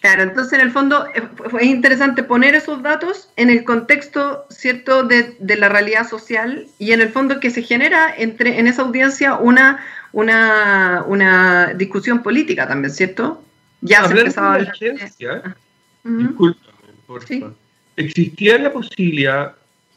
[0.00, 5.02] Claro, entonces en el fondo eh, fue interesante poner esos datos en el contexto, ¿cierto?,
[5.02, 9.36] de, la realidad social y en el fondo que se genera entre, en esa audiencia
[9.36, 13.42] una, una, una discusión política también, ¿cierto?
[13.80, 14.76] Ya se empezaba a hablar.
[14.76, 15.56] Ciencia, ah,
[16.04, 17.54] discúlpame,
[17.96, 19.54] ¿Existía la posibilidad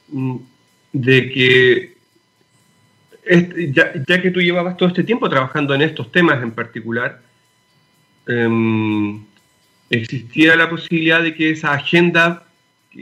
[0.07, 0.37] mm,
[0.93, 1.96] de que
[3.73, 7.21] ya, que tú llevabas todo este tiempo trabajando en estos temas en particular,
[8.27, 9.23] em,
[9.89, 12.43] existía la posibilidad de que esa agenda,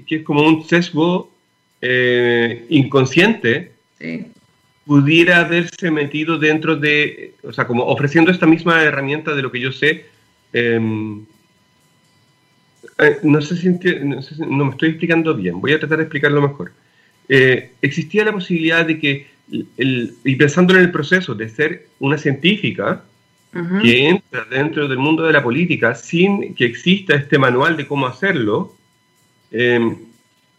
[0.08, 1.32] que, es como un sesgo
[1.82, 3.72] eh, inconsciente,
[4.86, 9.60] pudiera haberse metido dentro de, o sea, como ofreciendo esta misma herramienta de lo que
[9.60, 10.06] yo sé.
[10.54, 11.26] Em,
[13.00, 13.70] eh, no, sé si,
[14.40, 16.72] no, me estoy explicando bien, voy a tratar de explicarlo mejor.
[17.28, 23.04] Eh, existía la posibilidad de que y pensando en el proceso de ser una científica
[23.82, 28.06] que entra dentro del mundo de la política sin que exista este manual de cómo
[28.06, 28.76] hacerlo,
[29.50, 29.96] em,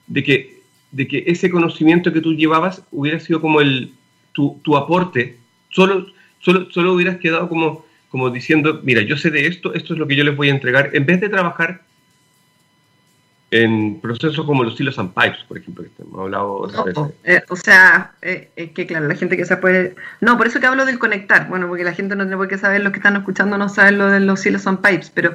[0.06, 3.92] de, que, de que ese conocimiento que tú llevabas hubiera sido como el,
[4.32, 5.36] tu, tu aporte,
[5.68, 6.06] solo,
[6.40, 10.06] solo, solo hubieras quedado como, como diciendo, mira, yo sé de esto, esto es lo
[10.06, 11.82] que yo les voy a entregar, en vez de trabajar
[13.50, 16.68] en procesos como los hilos and pipes, por ejemplo, que hemos hablado
[17.24, 19.94] eh, o sea, eh, es que claro, la gente que se puede...
[20.20, 22.58] No, por eso que hablo del conectar, bueno, porque la gente no tiene por qué
[22.58, 25.34] saber, los que están escuchando no saben lo de los hilos and pipes, pero...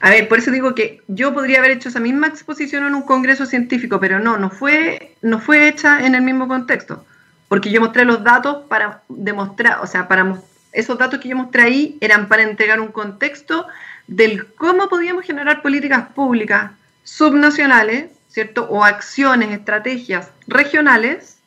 [0.00, 3.02] A ver, por eso digo que yo podría haber hecho esa misma exposición en un
[3.02, 7.04] congreso científico, pero no, no fue, no fue hecha en el mismo contexto,
[7.46, 10.40] porque yo mostré los datos para demostrar, o sea, para
[10.72, 13.68] esos datos que yo mostré ahí eran para entregar un contexto
[14.08, 16.72] del cómo podíamos generar políticas públicas
[17.04, 18.64] subnacionales, ¿cierto?
[18.70, 21.38] O acciones, estrategias regionales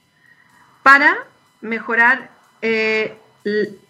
[0.84, 1.18] para
[1.62, 2.30] mejorar
[2.62, 3.16] eh,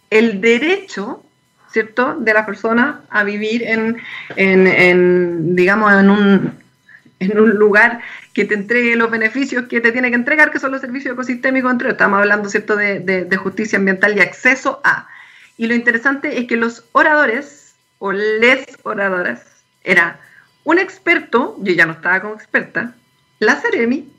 [0.10, 1.23] el derecho,
[1.71, 3.97] ¿cierto?, de la persona a vivir en,
[4.38, 6.60] en, digamos, en un,
[7.19, 8.01] en un lugar
[8.34, 11.71] que te entregue los beneficios que te tiene que entregar, que son los servicios ecosistémicos,
[11.71, 15.08] entre Estamos hablando, ¿cierto?, de, de justicia ambiental y acceso a.
[15.58, 19.45] Y lo interesante es que los oradores, o les oradoras,
[19.84, 20.19] era
[20.65, 22.93] un experto, yo ya no estaba como experta,
[23.39, 24.10] la Ceremi,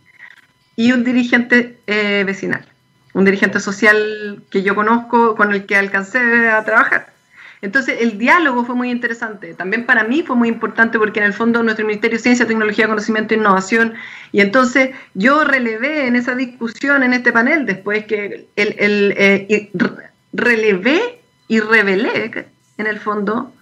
[0.77, 2.65] y un dirigente eh, vecinal,
[3.13, 7.13] un dirigente social que yo conozco, con el que alcancé a trabajar.
[7.63, 9.55] Entonces, el diálogo fue muy interesante.
[9.55, 12.87] También para mí fue muy importante porque en el fondo nuestro Ministerio de Ciencia, Tecnología,
[12.87, 13.95] Conocimiento e Innovación,
[14.31, 19.71] y entonces yo relevé en esa discusión, en este panel, después que el, eh,
[20.33, 22.47] relevé y revelé,
[22.79, 23.53] en el fondo,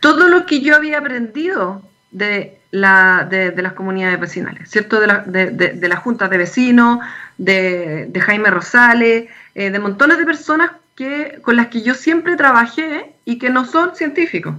[0.00, 1.82] todo lo que yo había aprendido
[2.16, 5.00] de, la, de, las comunidades vecinales, ¿cierto?
[5.00, 7.00] De, la, de, de las juntas de vecinos,
[7.36, 13.12] de, Jaime Rosales, eh, de montones de personas que, con las que yo siempre trabajé
[13.26, 14.54] y que no son científicos.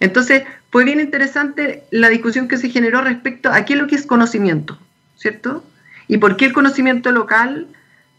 [0.00, 3.94] Entonces, fue bien interesante la discusión que se generó respecto a qué es lo que
[3.94, 4.78] es conocimiento,
[5.16, 5.64] ¿cierto?
[6.08, 7.68] Y por qué el conocimiento local,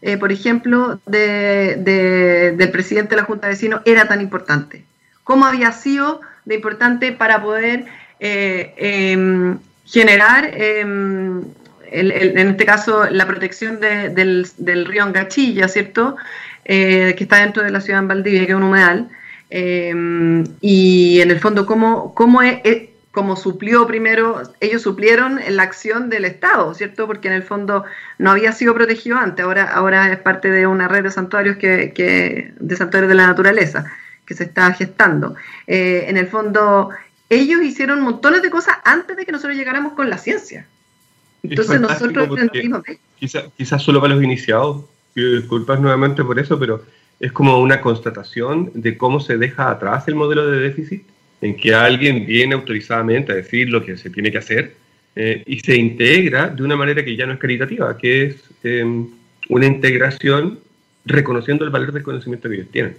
[0.02, 4.84] eh, por ejemplo, del presidente de la Junta de Vecinos era tan importante.
[5.22, 7.86] ¿Cómo había sido de importante para poder
[8.20, 11.42] eh, em, generar, em,
[11.90, 16.16] en este caso, la protección del, río Angachilla, ¿cierto?
[16.64, 19.08] Eh, que está dentro de la ciudad de Valdivia, que es un humedal.
[19.50, 22.60] Em, y en el fondo, ¿cómo, cómo es,
[23.10, 27.06] como suplió primero, ellos suplieron la acción del Estado, ¿cierto?
[27.06, 27.84] Porque en el fondo
[28.18, 31.92] no había sido protegido antes, ahora, ahora es parte de una red de santuarios que,
[31.94, 33.86] que de santuarios de la naturaleza
[34.28, 35.34] que se está gestando.
[35.66, 36.90] Eh, en el fondo,
[37.30, 40.66] ellos hicieron montones de cosas antes de que nosotros llegáramos con la ciencia.
[41.42, 42.28] Entonces nosotros
[43.18, 46.84] quizás quizá solo para los iniciados, disculpas nuevamente por eso, pero
[47.20, 51.02] es como una constatación de cómo se deja atrás el modelo de déficit,
[51.40, 54.74] en que alguien viene autorizadamente a decir lo que se tiene que hacer
[55.14, 59.08] eh, y se integra de una manera que ya no es caritativa, que es em,
[59.48, 60.58] una integración
[61.04, 62.96] reconociendo el valor del conocimiento que ellos tienen.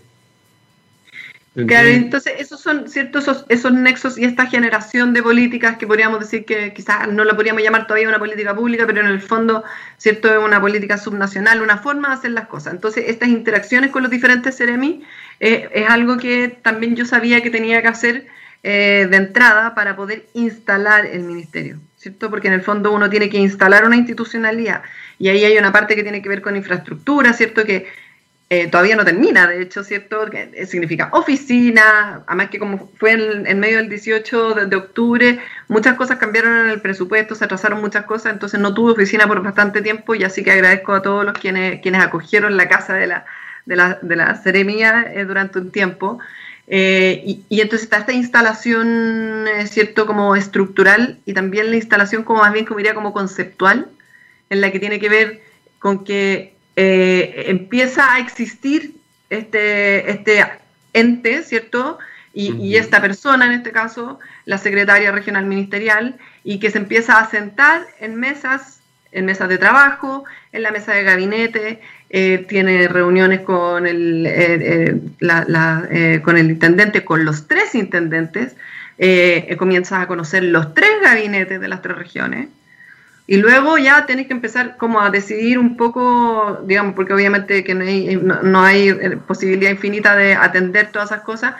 [1.55, 6.19] Claro, entonces esos son ciertos esos, esos, nexos y esta generación de políticas que podríamos
[6.19, 9.63] decir que quizás no lo podríamos llamar todavía una política pública, pero en el fondo,
[9.97, 12.73] cierto, es una política subnacional, una forma de hacer las cosas.
[12.73, 15.03] Entonces, estas interacciones con los diferentes CEREMI
[15.39, 18.27] eh, es algo que también yo sabía que tenía que hacer
[18.61, 22.29] eh, de entrada para poder instalar el ministerio, ¿cierto?
[22.29, 24.83] Porque en el fondo uno tiene que instalar una institucionalidad
[25.17, 27.65] y ahí hay una parte que tiene que ver con infraestructura, ¿cierto?
[27.65, 27.87] Que
[28.51, 30.25] eh, todavía no termina, de hecho, ¿cierto?
[30.33, 36.17] Eh, significa oficina, además que como fue en, medio del 18 de, octubre, muchas cosas
[36.17, 40.15] cambiaron en el presupuesto, se atrasaron muchas cosas, entonces no tuve oficina por bastante tiempo
[40.15, 43.25] y así que agradezco a todos los quienes, quienes acogieron la casa de la,
[43.67, 46.17] de la, de eh, durante un tiempo.
[46.67, 50.07] y, y, entonces está esta instalación, ¿cierto?
[50.07, 53.89] Como estructural y también la instalación como más bien, como diría, como conceptual,
[54.49, 55.41] en la que tiene que ver
[55.79, 58.95] con que eh, empieza a existir
[59.29, 60.45] este, este
[60.93, 61.99] ente, ¿cierto?
[62.33, 66.15] Y, esta persona, en este caso, la secretaria regional ministerial,
[66.45, 68.79] y que se empieza a sentar en mesas,
[69.11, 76.21] en mesas de trabajo, en la mesa de gabinete, eh, tiene reuniones con el, eh,
[76.23, 78.55] con el intendente, con los tres intendentes,
[79.57, 82.47] comienza a conocer los tres gabinetes de las tres regiones,
[83.31, 87.75] y luego ya tenés que empezar como a decidir un poco, digamos, porque obviamente que
[87.75, 91.53] no hay, no, hay eh, posibilidad infinita de atender todas esas cosas.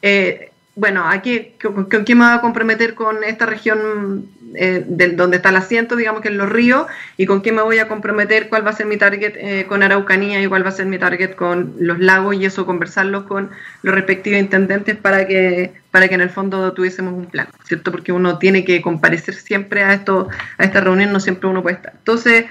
[0.00, 0.47] Eh,
[0.78, 5.56] bueno, aquí, ¿con, quién me voy a comprometer con esta región eh, donde está el
[5.56, 6.86] asiento, digamos que en los ríos,
[7.16, 9.82] y con quién me voy a comprometer, cuál va a ser mi target eh, con
[9.82, 13.50] Araucanía y cuál va a ser mi target con los lagos, y eso conversarlo con
[13.82, 17.90] los respectivos intendentes para que, para que en el fondo tuviésemos un plan, ¿cierto?
[17.90, 21.74] Porque uno tiene que comparecer siempre a, esto, a esta reunión, no siempre uno puede
[21.74, 21.94] estar.
[21.98, 22.44] Entonces,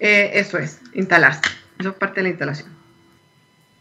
[0.00, 1.42] eh, eso es, instalarse,
[1.78, 2.68] eso es parte de la instalación.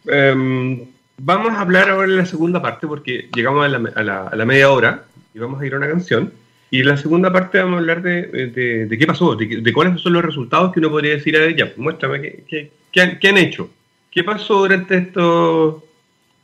[0.06, 5.04] Um Vamos a hablar ahora en la segunda parte porque llegamos a la, media hora
[5.34, 6.32] y vamos a ir a una canción.
[6.72, 10.24] Y en la segunda parte vamos a hablar de, qué pasó, de, cuáles son los
[10.24, 11.74] resultados que uno podría decir a ella.
[11.76, 13.70] Muéstrame qué, han, hecho.
[14.12, 15.84] ¿Qué pasó durante estos,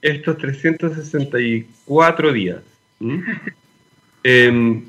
[0.01, 2.61] estos 364 días?
[2.99, 3.19] ¿Mm?
[4.27, 4.81] Em,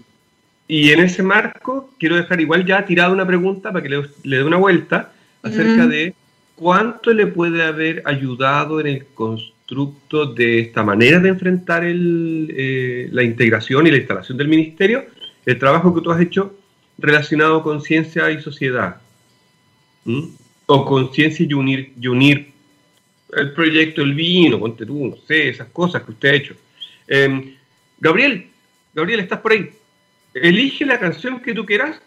[0.67, 4.43] y en ese marco quiero dejar igual ya tirada una pregunta para que le, dé
[4.43, 6.15] una vuelta acerca de
[6.55, 9.05] cuánto le puede haber ayudado en el
[9.67, 15.05] constructo de esta manera de enfrentar eh, la integración y la instalación del ministerio,
[15.45, 16.57] el trabajo que tú has hecho
[16.99, 19.01] relacionado con ciencia y sociedad,
[20.67, 22.53] o con ciencia y unir, y unir
[23.37, 26.55] el proyecto El Vino, ponte tú, no sé, esas cosas que usted ha hecho.
[27.09, 27.57] Em,
[27.99, 28.47] Gabriel,
[28.95, 29.71] Gabriel, estás por ahí.
[30.33, 32.01] Elige la canción que tú quieras,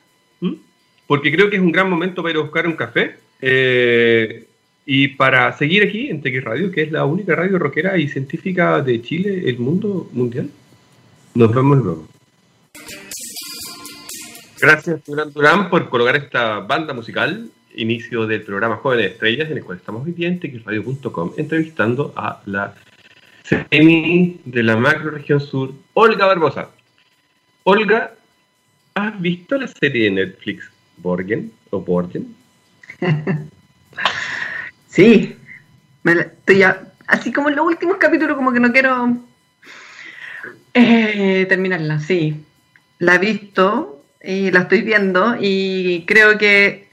[1.08, 3.18] porque creo que es un gran momento para ir a buscar un café.
[3.42, 4.48] Eh,
[4.92, 8.82] y para seguir aquí en TX Radio, que es la única radio rockera y científica
[8.82, 10.50] de Chile, el mundo mundial.
[11.36, 12.08] Nos vemos luego.
[14.60, 19.64] Gracias, Durán Durán, por colocar esta banda musical, inicio del programa Jóvenes Estrellas, en el
[19.64, 22.74] cual estamos hoy día en txradio.com, entrevistando a la
[23.44, 26.72] Semi de la macroregión sur, Olga Barbosa.
[27.62, 28.16] Olga,
[28.96, 32.36] ¿has visto la serie de Netflix Borgen o Borgen?
[35.00, 35.38] sí,
[36.04, 39.18] estoy ya, así como en los últimos capítulos, como que no quiero
[40.74, 42.46] eh, terminarla, sí.
[42.98, 46.90] La he visto y la estoy viendo y creo que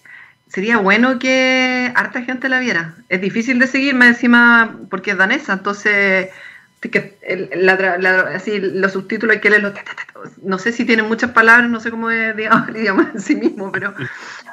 [0.46, 2.94] sería bueno que harta gente la viera.
[3.08, 6.28] Es difícil de seguirme encima porque es danesa, entonces
[6.88, 7.16] que
[8.32, 9.72] así, los subtítulos hay que leerlos.
[10.42, 13.34] No sé si tienen muchas palabras, no sé cómo es digamos, el idioma en sí
[13.34, 13.92] mismo, pero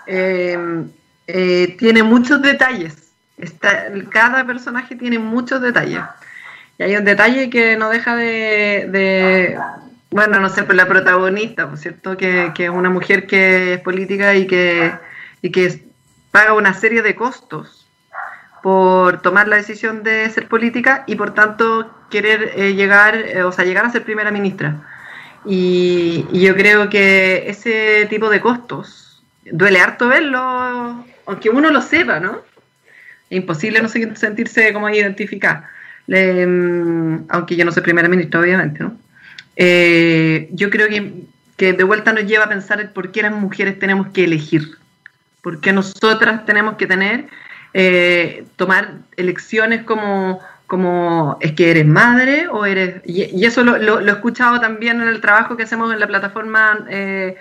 [0.07, 0.57] eh,
[1.27, 3.02] eh, tiene muchos detalles.
[4.09, 6.01] Cada personaje tiene muchos detalles.
[6.77, 9.57] Y hay un detalle que no deja de,
[10.09, 12.17] bueno, no sé, pues la protagonista, ¿por cierto?
[12.17, 14.93] Que, que, es una mujer que es política y que,
[15.41, 15.83] y que
[16.31, 17.83] paga una serie de costos
[18.63, 23.51] por tomar la decisión de ser política y por tanto querer eh, llegar, eh, o
[23.51, 24.81] sea, llegar a ser primera ministra.
[25.45, 32.21] Y, yo creo que ese tipo de costos duele harto verlo, aunque uno lo sepa,
[32.21, 32.41] ¿no?
[33.29, 35.69] Es imposible no sentirse como identificada,
[36.07, 38.97] mm, aunque yo no soy primera ministra, obviamente, ¿no?
[39.55, 41.13] Eh, yo creo que,
[41.57, 44.77] que de vuelta nos lleva a pensar el por qué las mujeres tenemos que elegir
[45.43, 47.27] porque nosotras tenemos que tener,
[47.73, 53.01] eh, tomar elecciones como, como es que eres madre o eres...
[53.05, 57.35] Y, eso lo, he escuchado también en el trabajo que hacemos en la plataforma eh,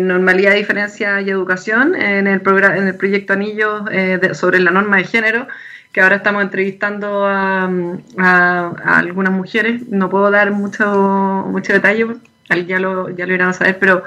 [0.00, 5.04] Normalidad, Diferencia y Educación, en el, en el proyecto Anillos eh, sobre la norma de
[5.04, 5.46] género,
[5.92, 7.70] que ahora estamos entrevistando a,
[8.84, 9.88] algunas mujeres.
[9.88, 12.06] No puedo dar mucho, mucho detalle,
[12.66, 14.04] ya lo, ya lo irán a saber, pero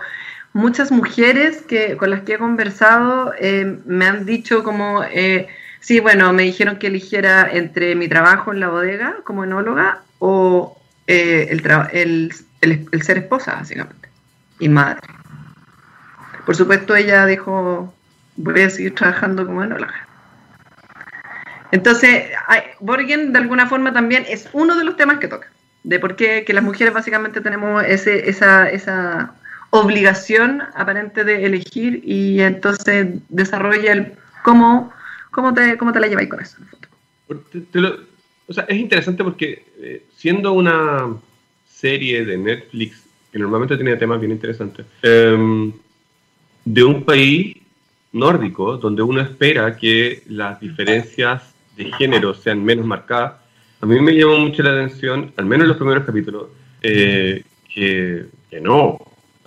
[0.54, 5.48] muchas mujeres que, con las que he conversado eh, me han dicho como, eh,
[5.80, 10.78] sí, bueno, me dijeron que eligiera entre mi trabajo en la bodega como enóloga o
[11.08, 12.32] eh, el,
[12.62, 14.10] el, ser esposa, básicamente,
[14.60, 15.02] y madre.
[16.46, 17.94] Por supuesto, ella dijo,
[18.36, 20.08] voy a seguir trabajando como enóloga.
[21.72, 22.26] Entonces,
[22.80, 25.48] Borgen de alguna forma también es uno de los temas que toca,
[25.84, 29.34] de por qué que las mujeres básicamente tenemos ese, esa, esa
[29.72, 34.94] obligación aparente de elegir y entonces desarrolla el cómo,
[35.32, 36.58] cómo, te, cómo te la lleváis con eso.
[38.48, 41.16] o sea, es interesante porque eh, siendo una
[41.68, 45.74] serie de Netflix que normalmente tiene temas bien interesantes, em,
[46.66, 47.58] de un país
[48.12, 53.34] nórdico donde uno espera que las diferencias de género sean menos marcadas,
[53.82, 56.48] a mí me llamó mucho la atención, al menos en los primeros capítulos,
[56.82, 58.98] eh, que, que no,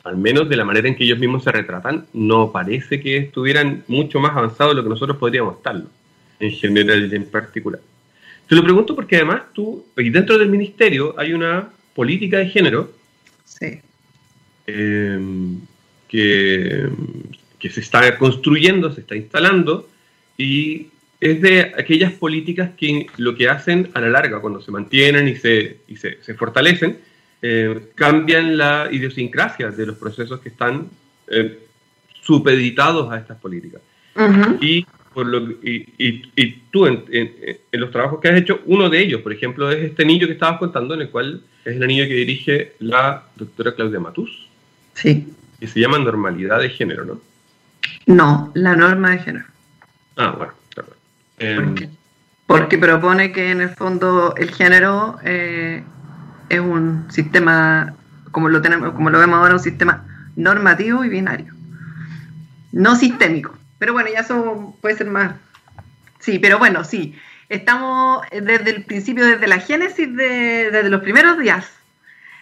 [0.04, 3.84] al menos de la manera en que ellos mismos se retratan, no parece que estuvieran
[3.88, 5.86] mucho más avanzados de lo que nosotros podríamos estarlo,
[6.38, 7.80] en general y en particular.
[8.48, 12.92] Te lo pregunto porque además tú, y dentro del ministerio hay una política de género.
[14.66, 15.60] Em,
[16.08, 16.88] que,
[17.58, 19.88] que se está construyendo, se está instalando,
[20.36, 20.88] y
[21.20, 25.36] es de aquellas políticas que lo que hacen a la larga, cuando se mantienen y
[25.36, 26.98] se, y se, se fortalecen,
[27.42, 30.88] eh, cambian la idiosincrasia de los procesos que están
[31.28, 31.58] eh,
[32.22, 33.80] supeditados a estas políticas.
[34.60, 37.04] y, por lo, y, y, tú, en,
[37.72, 40.58] los trabajos que has hecho, uno de ellos, por ejemplo, es este niño que estabas
[40.58, 44.48] contando, en el cual es el niño que dirige la doctora Claudia Matus.
[44.94, 45.26] Sí.
[45.60, 47.20] Y se llama normalidad de género, ¿no?
[48.06, 49.46] No, la norma de género.
[50.16, 50.90] Ah, bueno, claro.
[51.38, 51.74] Em,
[52.46, 55.82] Porque propone que en el fondo el género eh,
[56.48, 57.94] es un sistema,
[58.30, 60.04] como lo, tenemos, como lo vemos ahora, un sistema
[60.36, 61.52] normativo y binario.
[62.72, 63.56] No sistémico.
[63.78, 65.34] Pero bueno, ya eso puede ser más.
[66.20, 67.14] Sí, pero bueno, sí.
[67.48, 71.70] Estamos desde el principio, desde la génesis, de, desde los primeros días,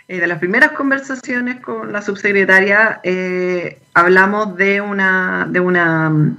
[0.07, 6.37] eh, de las primeras conversaciones con la subsecretaria, eh, hablamos de una, de una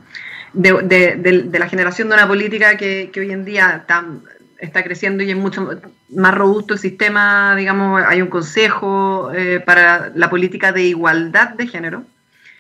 [0.54, 3.86] de, la generación de una política que, hoy en día
[4.60, 5.70] está creciendo y es mucho
[6.10, 11.68] más robusto el sistema, digamos, hay un consejo eh, para la política de igualdad de
[11.68, 12.06] género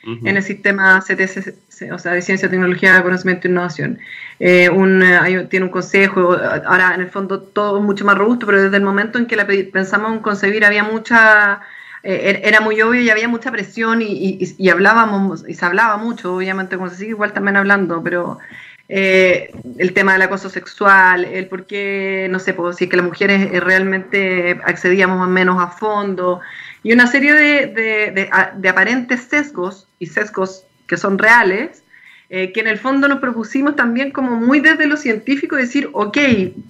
[0.05, 3.99] en el sistema CTC, o sea, de Ciencia, Tecnología, Conocimiento e Innovación.
[4.39, 5.03] Eh, un,
[5.49, 8.83] tiene un consejo, ahora en el fondo todo es mucho más robusto, pero desde el
[8.83, 11.61] momento en que la pensamos en concebir había mucha...
[12.03, 15.97] Eh, er, era muy obvio y había mucha presión y, y, hablábamos, y se hablaba
[15.97, 18.37] mucho, obviamente, como se sigue igual también hablando, pero
[18.87, 23.05] eh, el tema del acoso sexual, el por qué, no sé, pues, si que las
[23.05, 26.41] mujeres eh, realmente accedíamos más menos a fondo,
[26.85, 31.81] y una serie de, de, aparentes sesgos y sesgos que son reales,
[32.29, 36.15] eh, que en el fondo nos propusimos también como muy desde lo científico decir, ok,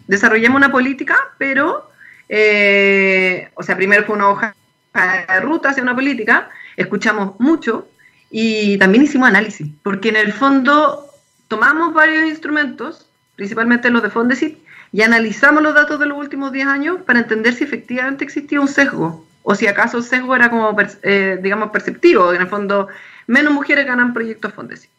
[0.07, 1.91] desarrollemos una política, pero
[2.29, 4.55] eh, o sea, primero fue una hoja
[4.93, 7.89] de ruta hacia una política, escuchamos mucho
[8.31, 11.07] y también hicimos análisis, porque en el fondo
[11.49, 14.59] tomamos varios instrumentos, principalmente los de Fondesit,
[14.93, 18.69] y analizamos los datos de los últimos 10 años para entender si efectivamente existía un
[18.69, 22.89] sesgo, o si acaso el sesgo era como, eh, digamos, perceptivo, en el fondo
[23.27, 24.91] menos mujeres ganan proyectos Fondesit.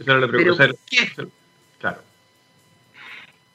[0.00, 0.68] Era la pregunta.
[1.78, 2.08] Claro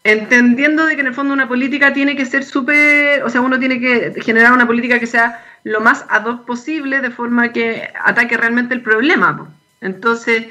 [0.04, 3.60] entendiendo de que en el fondo una política tiene que ser súper, o sea, uno
[3.60, 7.90] tiene que generar una política que sea lo más ad hoc posible de forma que
[8.04, 9.50] ataque realmente el problema.
[9.80, 10.48] Entonces,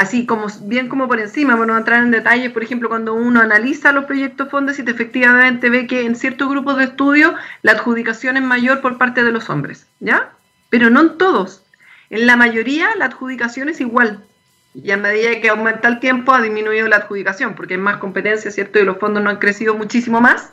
[0.00, 3.92] así como bien como por encima, bueno, entrar en detalles, por ejemplo, cuando uno analiza
[3.92, 8.42] los proyectos fondos y efectivamente ve que en ciertos grupos de estudio la adjudicación es
[8.42, 10.30] mayor por parte de los hombres, ¿ya?
[10.70, 11.64] Pero no en todos.
[12.08, 14.24] En la mayoría la adjudicación es igual.
[14.74, 18.50] Y a medida que aumenta el tiempo ha disminuido la adjudicación, porque hay más competencia,
[18.50, 18.78] ¿cierto?
[18.78, 20.50] Y los fondos no han crecido muchísimo más.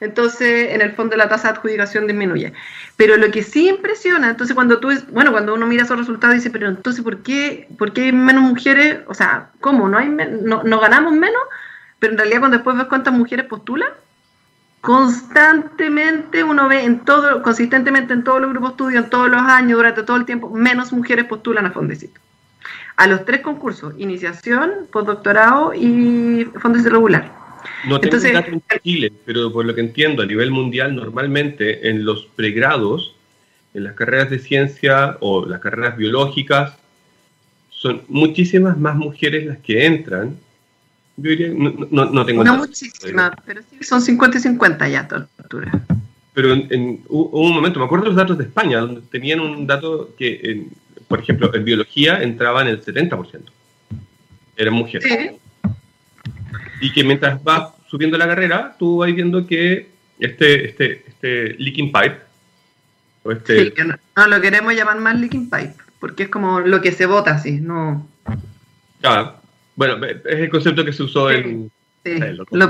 [0.00, 2.52] Entonces, en el fondo la tasa de adjudicación disminuye.
[2.96, 6.50] Pero lo que sí impresiona, entonces cuando tú, bueno, cuando uno mira esos resultados dice,
[6.50, 9.00] pero entonces, ¿por qué, por qué hay menos mujeres?
[9.06, 9.88] O sea, ¿cómo?
[9.88, 11.42] ¿No, hay no, no ganamos menos?
[11.98, 13.90] Pero en realidad cuando después ves cuántas mujeres postulan,
[14.80, 19.42] constantemente uno ve en todo, consistentemente en todos los grupos de estudio, en todos los
[19.42, 22.20] años, durante todo el tiempo, menos mujeres postulan a Fondecito
[22.98, 27.30] a los tres concursos, iniciación, postdoctorado y fondos regular.
[27.84, 31.88] No tengo Entonces, datos en Chile, pero por lo que entiendo, a nivel mundial, normalmente
[31.88, 33.14] en los pregrados,
[33.74, 36.76] en las carreras de ciencia o las carreras biológicas,
[37.70, 40.36] son muchísimas más mujeres las que entran.
[41.16, 45.08] Yo diría, no, no, tengo No muchísimas, pero sí son 50 y 50 ya a
[45.08, 45.72] toda altura.
[46.34, 49.66] Pero en, hubo un momento, me acuerdo de los datos de España, donde tenían un
[49.66, 50.70] dato que en,
[51.08, 53.40] por ejemplo, en biología entraba en el 70%.
[54.56, 55.32] Eran mujeres.
[56.80, 61.92] Y que mientras vas subiendo la carrera, tú vas viendo que este, este, este leaking
[61.92, 62.18] pipe,
[63.22, 63.64] o este...
[63.64, 67.06] Sí, que no, lo queremos llamar más leaking pipe, porque es como lo que se
[67.06, 68.06] vota así, no...
[69.02, 69.36] Ah,
[69.76, 71.70] bueno, es el concepto que se usó en...
[72.04, 72.68] Sí, lo, lo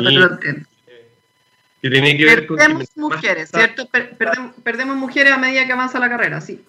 [1.81, 3.89] que tiene que ver perdemos mujeres, ¿cierto?
[3.89, 6.65] perdemos, perdemos, mujeres a medida que avanza la carrera, sí.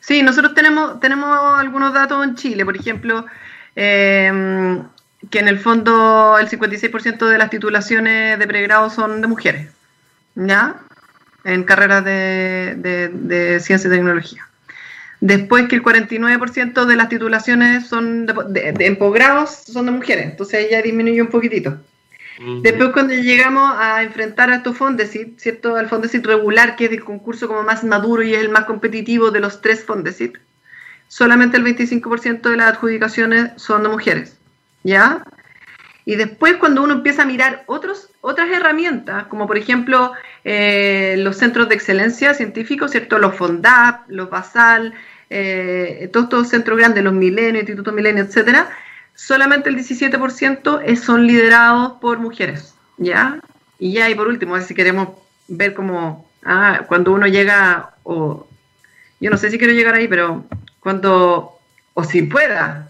[0.00, 3.26] Sí, nosotros tenemos, tenemos algunos datos en Chile, por ejemplo,
[3.74, 4.82] em,
[5.30, 9.68] que en el fondo el 56% de las titulaciones de pregrado son de mujeres,
[10.34, 10.76] ¿ya?
[11.44, 14.48] En carreras de, ciencia y tecnología.
[15.20, 20.68] Después que el 49% de las titulaciones son de, en posgrados son de mujeres, entonces
[20.70, 21.78] ya disminuye un poquitito.
[22.60, 25.76] Después cuando llegamos a enfrentar a estos Fondesit, ¿cierto?
[25.76, 29.30] Al Fondesit regular, que es el concurso como más maduro y es el más competitivo
[29.30, 30.36] de los tres Fondesit,
[31.08, 34.35] solamente el 25% de las adjudicaciones son de mujeres,
[34.86, 35.24] ¿ya?
[36.04, 40.12] Y después cuando uno empieza a mirar otros, otras herramientas, como por ejemplo
[40.44, 43.18] eh, los centros de excelencia científicos, ¿cierto?
[43.18, 44.94] Los FONDAP, los BASAL,
[45.28, 48.70] eh, todos estos centros grandes, los Milenio, Instituto Milenio, etcétera,
[49.14, 53.40] solamente el 17% son liderados por mujeres, ¿ya?
[53.80, 55.08] Y ya, y por último, si queremos
[55.48, 58.46] ver cómo, ah, cuando uno llega, o
[59.18, 60.44] yo no sé si quiero llegar ahí, pero
[60.78, 61.58] cuando,
[61.94, 62.88] o si pueda,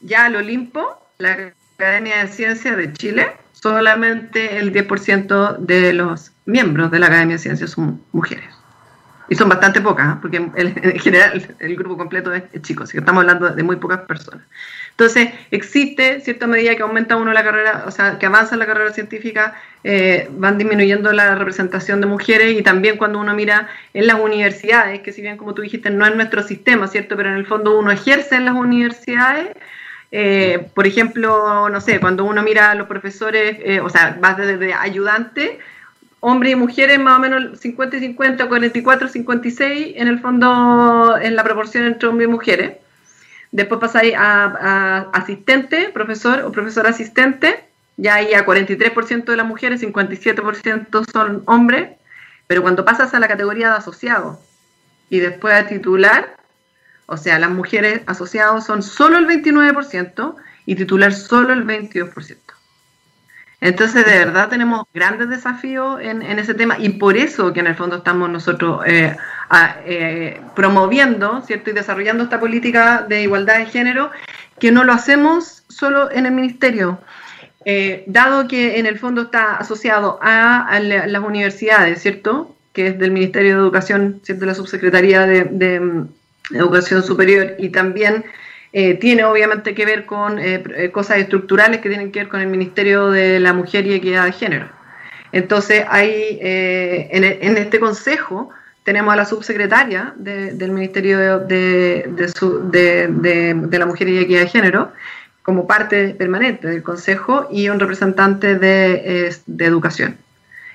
[0.00, 6.92] ya al Olimpo, la Academia de Ciencias de Chile, solamente el 10% de los miembros
[6.92, 8.48] de la Academia de Ciencias son mujeres.
[9.28, 10.18] Y son bastante pocas, ¿eh?
[10.22, 10.52] porque en
[11.00, 14.46] general el grupo completo es, chico, así que estamos hablando de muy pocas personas.
[14.90, 18.92] Entonces, existe cierta medida que aumenta uno la carrera, o sea, que avanza la carrera
[18.92, 19.54] científica,
[19.84, 25.00] eh, van disminuyendo la representación de mujeres y también cuando uno mira en las universidades,
[25.00, 27.16] que si bien como tú dijiste no es nuestro sistema, ¿cierto?
[27.16, 29.48] Pero en el fondo uno ejerce en las universidades.
[30.10, 34.72] Eh, por ejemplo, no sé, cuando uno mira a los profesores, o sea, va desde
[34.72, 35.58] ayudante,
[36.20, 41.36] hombres y mujeres más o menos 50 y 50, 44, 56, en el fondo en
[41.36, 42.76] la proporción entre hombres y mujeres.
[43.50, 47.64] Después pasáis a, asistente, profesor o profesor asistente,
[47.96, 51.90] ya ahí a 43% de las mujeres, 57% son hombres,
[52.46, 54.40] pero cuando pasas a la categoría de asociado
[55.08, 56.36] y después a titular,
[57.10, 60.36] o sea, las mujeres asociados son solo el 29%
[60.66, 62.36] y titular solo el 22%.
[63.62, 67.76] Entonces, de verdad tenemos grandes desafíos en, ese tema y por eso que en el
[67.76, 69.16] fondo estamos nosotros eh,
[69.86, 71.70] eh, promoviendo, ¿cierto?
[71.70, 74.10] Y desarrollando esta política de igualdad de género,
[74.60, 77.00] que no lo hacemos solo en el ministerio.
[77.64, 82.54] Eh, dado que en el fondo está asociado a, las universidades, ¿cierto?
[82.74, 84.44] Que es del Ministerio de Educación, ¿cierto?
[84.44, 86.08] La Subsecretaría de mm,
[86.52, 88.24] Educación Superior y también
[88.72, 92.40] eh, tiene obviamente que ver con eh, eh, cosas estructurales que tienen que ver con
[92.40, 94.68] el Ministerio de la Mujer y Equidad de Género.
[95.32, 98.50] Entonces, hay, en, este consejo
[98.82, 104.92] tenemos a la subsecretaria del Ministerio de, de, la Mujer y Equidad de Género
[105.42, 110.16] como parte permanente del consejo y un representante de, Educación.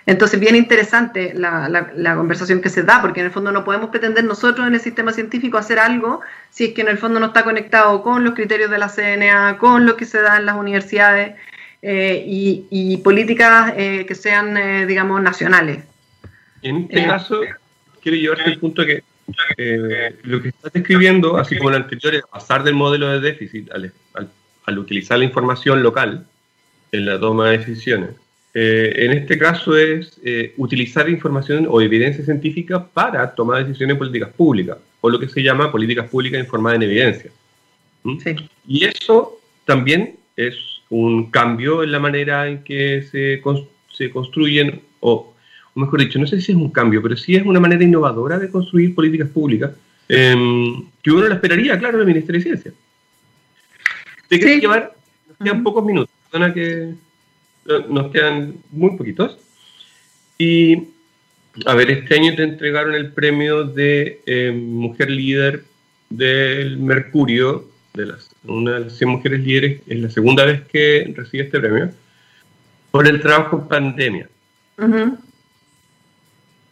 [0.05, 4.23] Entonces, bien interesante la, conversación que se da, porque en el fondo no podemos pretender
[4.25, 7.43] nosotros en el sistema científico hacer algo si es que en el fondo no está
[7.43, 11.35] conectado con los criterios de la CNA, con lo que se da en las universidades
[11.81, 15.83] eh, y, políticas eh, que sean, eh, digamos, nacionales.
[16.61, 17.41] En este caso,
[18.01, 19.03] quiero llevarte al punto que
[20.23, 24.79] lo que estás describiendo, así como el anterior, es pasar del modelo de déficit al
[24.79, 26.25] utilizar la información local
[26.91, 28.22] en la toma de decisiones
[28.53, 33.97] eh, en este caso es eh, utilizar información o evidencia científica para tomar decisiones en
[33.97, 37.31] políticas públicas, o lo que se llama políticas públicas informadas en evidencia.
[38.03, 38.17] ¿Mm?
[38.67, 40.55] Y eso también es
[40.89, 43.41] un cambio en la manera en que se,
[43.91, 45.33] se construyen, o,
[45.73, 48.51] mejor dicho, no sé si es un cambio, pero sí es una manera innovadora de
[48.51, 49.71] construir políticas públicas,
[50.07, 52.73] em, que uno la esperaría, claro, en el Ministerio de Ciencia.
[54.27, 54.93] Te quiero llevar,
[55.27, 56.13] nos quedan pocos minutos,
[56.53, 56.93] que
[57.65, 59.37] nos quedan muy poquitos.
[60.37, 60.89] Y,
[61.65, 65.63] a ver, este año te entregaron el premio de eh, Mujer Líder
[66.09, 71.13] del Mercurio, de las, una de las 100 mujeres líderes, es la segunda vez que
[71.15, 71.91] recibe este premio,
[72.91, 74.29] por el trabajo en pandemia.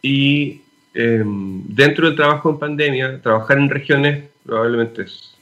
[0.02, 0.60] Y
[0.94, 5.36] em, dentro del trabajo en pandemia, trabajar en regiones probablemente es...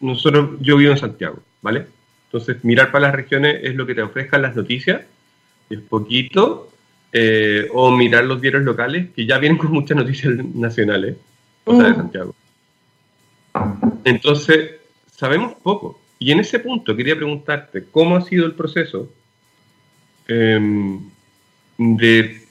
[0.00, 1.86] nosotros, yo vivo en Santiago, ¿vale?
[2.28, 5.00] Entonces, mirar para las regiones es lo que te ofrezcan las noticias,
[5.70, 6.70] es poquito,
[7.10, 11.16] eh, o mirar los diarios locales, que ya vienen con muchas noticias nacionales,
[11.64, 11.96] o sea, de mm.
[11.96, 12.34] Santiago.
[14.04, 14.72] Entonces,
[15.10, 15.98] sabemos poco.
[16.18, 19.10] Y en ese punto quería preguntarte, ¿cómo ha sido el proceso
[20.26, 21.00] em,
[21.78, 22.42] de...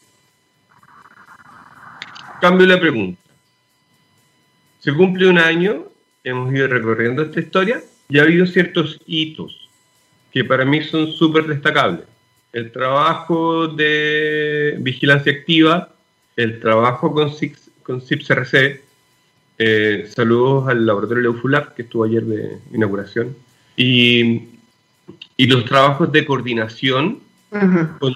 [2.41, 3.21] Cambio la pregunta.
[4.79, 5.85] Se cumple un año,
[6.23, 9.66] hemos ido recorriendo esta historia y ha habido ciertos hitos
[10.37, 12.05] que para mí son súper destacables.
[12.53, 15.89] El trabajo de vigilancia activa,
[16.35, 18.81] el trabajo con, CIPS, con CIPS-RC,
[19.57, 23.35] eh, saludos al laboratorio Leufulab, que estuvo ayer de inauguración,
[23.75, 24.43] y,
[25.35, 27.19] y los trabajos de coordinación
[27.99, 28.15] con,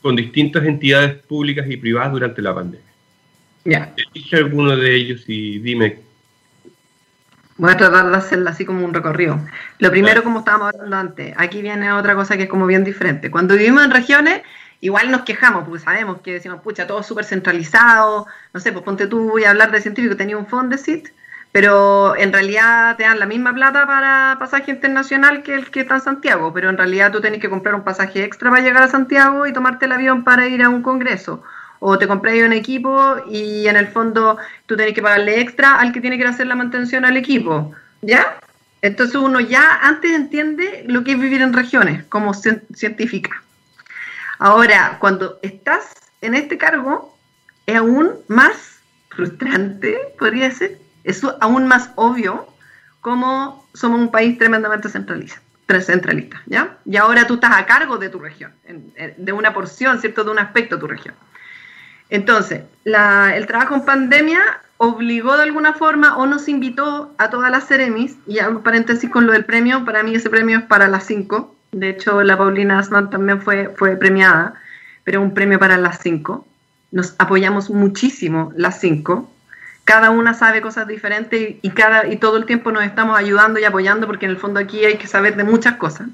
[0.00, 2.92] con, distintas entidades públicas y privadas durante la pandemia.
[3.66, 3.94] Ya.
[4.14, 5.98] Elige alguno de ellos y dime
[7.62, 9.38] Voy a tratar de hacerlo así como un recorrido.
[9.78, 13.30] Lo primero, como estábamos hablando antes, aquí viene otra cosa que es como bien diferente.
[13.30, 14.42] Cuando vivimos en regiones,
[14.80, 19.06] igual nos quejamos, porque sabemos que decimos, pucha, todo súper centralizado, no sé, pues ponte
[19.06, 21.10] tú, voy a hablar de científico, tenía un Fondesit,
[21.52, 25.94] pero en realidad te dan la misma plata para pasaje internacional que el que está
[25.94, 28.88] en Santiago, pero en realidad tú tenés que comprar un pasaje extra para llegar a
[28.88, 31.44] Santiago y tomarte el avión para ir a un congreso
[31.84, 35.92] o te compráis un equipo y en el fondo tú tenés que pagarle extra al
[35.92, 37.72] que tiene que hacer la mantención al equipo,
[38.02, 38.38] ¿ya?
[38.82, 43.42] Entonces uno ya antes entiende lo que es vivir en regiones como científica.
[44.38, 47.18] Ahora, cuando estás en este cargo,
[47.66, 48.78] es aún más
[49.08, 52.46] frustrante, podría ser, es aún más obvio
[53.00, 55.40] como somos un país tremendamente centralista,
[55.80, 56.76] centralista, ¿ya?
[56.84, 58.52] Y ahora tú estás a cargo de tu región,
[59.16, 61.16] de una porción, ¿cierto?, de un aspecto de tu región.
[62.12, 64.38] Entonces, el trabajo en pandemia
[64.76, 69.26] obligó de alguna forma o nos invitó a todas las Ceremis, y hago paréntesis con
[69.26, 72.78] lo del premio, para mí ese premio es para las cinco, de hecho la Paulina
[72.78, 74.52] Asman también fue, fue premiada,
[75.04, 76.46] pero un premio para las cinco.
[76.90, 79.32] Nos apoyamos muchísimo las cinco,
[79.84, 83.64] cada una sabe cosas diferentes y, cada, y todo el tiempo nos estamos ayudando y
[83.64, 86.08] apoyando porque en el fondo aquí hay que saber de muchas cosas.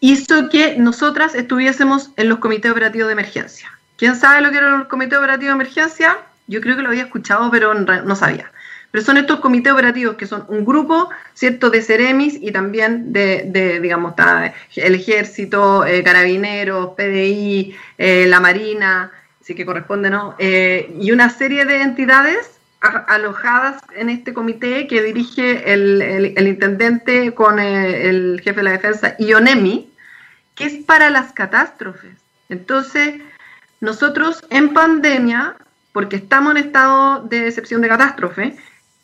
[0.00, 4.76] Hizo que nosotras estuviésemos en los comités operativos de emergencia ¿Quién sabe lo que era
[4.76, 6.18] el comité operativo de emergencia?
[6.46, 8.52] Yo creo que lo había escuchado, pero no sabía.
[8.90, 13.80] Pero son estos comités operativos que son un grupo, ¿cierto?, de Ceremis y también de,
[13.80, 14.14] digamos,
[14.76, 19.10] el ejército, eh, carabineros, PDI, eh, la Marina,
[19.42, 20.34] sí que corresponde, ¿no?
[20.38, 26.00] Eh, y una serie de entidades alojadas en este comité que dirige el,
[26.36, 29.90] el intendente con el jefe de la defensa, IONEMI,
[30.54, 32.14] que es para las catástrofes.
[32.48, 33.14] Entonces,
[33.86, 35.56] nosotros en pandemia,
[35.92, 38.56] porque estamos en estado de excepción de catástrofe,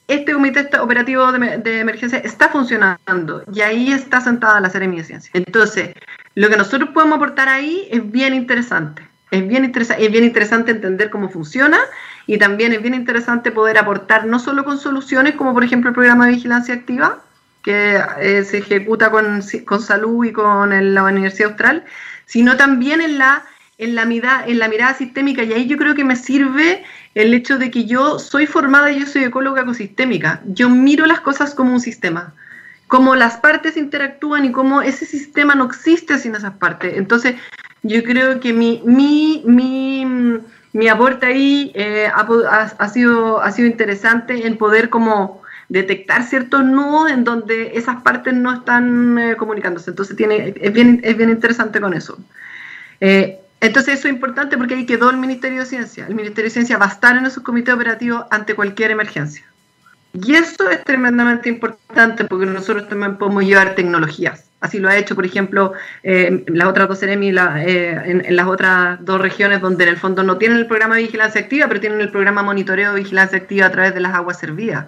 [0.08, 5.30] este comité operativo de, emergencia está funcionando y ahí está sentada la Seremi de Ciencia.
[5.32, 5.94] Entonces,
[6.34, 9.08] lo que nosotros podemos aportar ahí es bien interesante.
[9.30, 11.78] Es bien, interesante, es bien interesante entender cómo funciona
[12.26, 15.94] y también es bien interesante poder aportar no solo con soluciones como por ejemplo el
[15.94, 17.22] programa de vigilancia activa,
[17.62, 21.84] que eh, se ejecuta con, con, salud y con la Universidad Austral,
[22.26, 23.44] sino también en la,
[23.78, 25.42] en la, mirada, en la mirada sistémica.
[25.42, 29.06] Y ahí yo creo que me sirve el hecho de que yo soy formada, yo
[29.06, 30.40] soy ecóloga ecosistémica.
[30.46, 32.34] Yo miro las cosas como un sistema,
[32.86, 36.96] cómo las partes interactúan y cómo ese sistema no existe sin esas partes.
[36.96, 37.34] Entonces,
[37.82, 40.06] yo creo que mi, mi, mi,
[40.72, 47.10] mi aporte ahí eh, ha, sido, ha sido interesante en poder como detectar ciertos nudos
[47.10, 49.90] en donde esas partes no están eh, comunicándose.
[49.90, 52.18] Entonces tiene, es, bien, es bien interesante con eso.
[53.00, 56.04] Eh, entonces eso es importante porque ahí quedó el Ministerio de Ciencia.
[56.08, 59.44] El Ministerio de Ciencia va a estar en esos comités operativos ante cualquier emergencia.
[60.12, 64.46] Y eso es tremendamente importante porque nosotros también podemos llevar tecnologías.
[64.60, 69.04] Así lo ha hecho, por ejemplo, eh, las otras dos CEREMI eh, en, las otras
[69.04, 72.00] dos regiones donde en el fondo no tienen el programa de vigilancia activa, pero tienen
[72.00, 74.86] el programa monitoreo de vigilancia activa a través de las aguas servidas.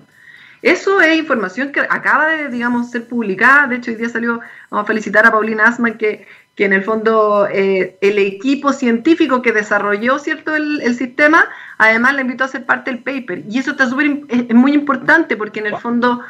[0.63, 3.67] Eso es información que acaba de, digamos, ser publicada.
[3.67, 6.85] De hecho, hoy día salió, vamos a felicitar a Paulina Asman, que, que en el
[6.85, 11.49] fondo eh, el equipo científico que desarrolló, ¿cierto?, el, el, sistema,
[11.79, 13.45] además le invitó a ser parte del paper.
[13.49, 16.21] Y eso está es muy importante porque en el fondo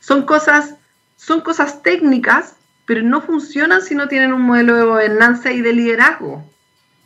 [0.00, 0.76] son cosas,
[1.16, 2.56] son cosas técnicas
[2.86, 6.44] pero no funcionan si no tienen un modelo de gobernanza y de liderazgo.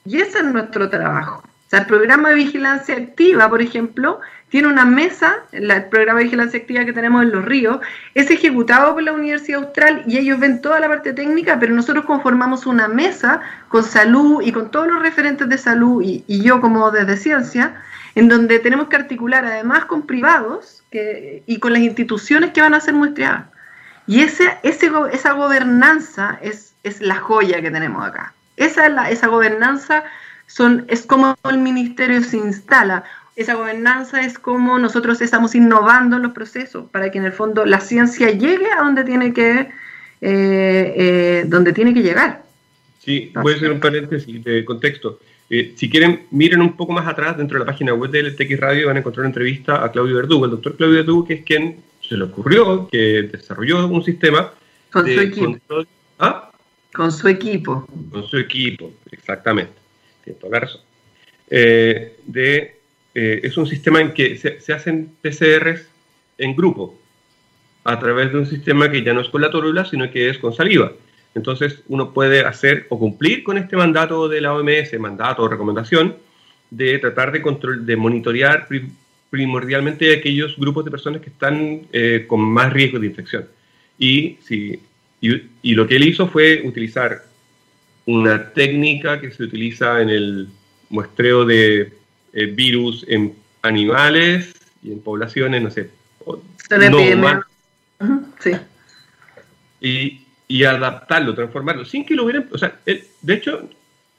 [0.04, 1.42] Y ese es nuestro trabajo.
[1.68, 6.24] O sea, el programa de vigilancia activa, por ejemplo, tiene una mesa, el programa de
[6.24, 7.80] vigilancia activa que tenemos en Los Ríos,
[8.14, 12.06] es ejecutado por la Universidad Austral y ellos ven toda la parte técnica, pero nosotros
[12.06, 16.90] conformamos una mesa con salud y con todos los referentes de salud y, yo como
[16.90, 17.74] desde ciencia,
[18.14, 22.80] en donde tenemos que articular además con privados y con las instituciones que van a
[22.80, 23.44] ser muestreadas.
[24.06, 28.32] Y ese, ese, esa gobernanza es, es la joya que tenemos acá.
[28.56, 30.04] Esa, es la, esa gobernanza
[30.48, 33.04] son, es como el ministerio se instala.
[33.36, 37.64] Esa gobernanza es como nosotros estamos innovando en los procesos para que en el fondo
[37.64, 39.68] la ciencia llegue a donde tiene que, eh,
[40.22, 42.42] eh, donde tiene que llegar.
[42.98, 45.20] Sí, voy a hacer un paréntesis de contexto.
[45.50, 48.58] Eh, si quieren, miren un poco más atrás dentro de la página web de LTX
[48.58, 51.44] Radio van a encontrar una entrevista a Claudio Verdugo, el doctor Claudio Verdugo, que es
[51.44, 54.52] quien se le ocurrió que desarrolló un sistema
[54.90, 55.56] con de su equipo.
[56.18, 56.50] ¿Ah?
[56.92, 57.86] Con su equipo.
[58.10, 59.87] Con su equipo, exactamente.
[60.34, 60.68] Toda la.
[61.50, 62.76] Eh, de,
[63.14, 65.88] eh, es un sistema en que se, hacen PCRs
[66.38, 66.98] en grupo,
[67.84, 70.38] a través de un sistema que ya no es con la torula, sino que es
[70.38, 70.92] con saliva.
[71.34, 76.16] Entonces uno puede hacer o cumplir con este mandato de la OMS, mandato o recomendación,
[76.70, 78.68] de tratar de, control, de monitorear
[79.30, 83.46] primordialmente aquellos grupos de personas que están eh, con más riesgo de infección.
[83.98, 84.80] Y, si,
[85.20, 87.24] y, lo que él hizo fue utilizar
[88.08, 90.48] una técnica que se utiliza en el
[90.88, 91.92] muestreo de
[92.32, 95.90] eh, virus en animales y en poblaciones, no sé,
[96.90, 97.44] no
[98.40, 98.52] sí.
[99.82, 103.68] y, y, adaptarlo, transformarlo, sin que lo hubieran, o sea, él, de hecho,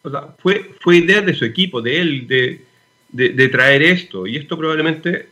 [0.04, 2.62] o sea, fue, fue idea de su equipo, de él, de,
[3.10, 4.28] de, traer esto.
[4.28, 5.30] Y esto probablemente,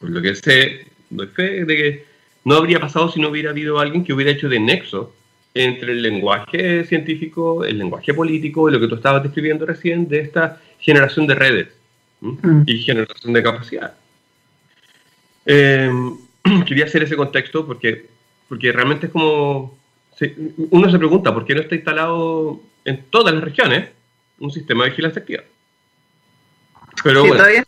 [0.00, 2.04] por lo que sé, doy fe de que
[2.44, 5.14] no habría pasado si no hubiera habido alguien que hubiera hecho de nexo
[5.54, 10.20] entre el lenguaje científico, el lenguaje político y lo que tú estabas describiendo recién de
[10.20, 11.68] esta generación de redes
[12.20, 12.62] mm.
[12.66, 13.94] y generación de capacidad.
[15.46, 16.16] Em,
[16.66, 18.06] quería hacer ese contexto porque,
[18.48, 19.78] porque realmente es como...
[20.70, 23.90] uno se pregunta por qué no está instalado en todas las regiones
[24.40, 25.44] un sistema de vigilancia activa.
[27.02, 27.64] Pero sí, todavía,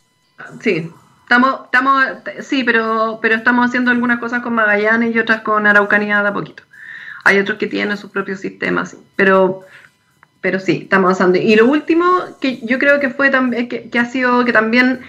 [0.60, 0.90] sí,
[1.22, 2.04] estamos, estamos,
[2.40, 6.34] sí, pero, pero estamos haciendo algunas cosas con Magallanes y otras con Araucanía de a
[6.34, 6.64] poquito.
[7.26, 9.62] Hay otros que tienen sus propios sistemas, pero,
[10.40, 11.38] pero sí, estamos avanzando.
[11.38, 12.04] Y lo último
[12.40, 15.00] que yo creo que fue también, que, ha sido que también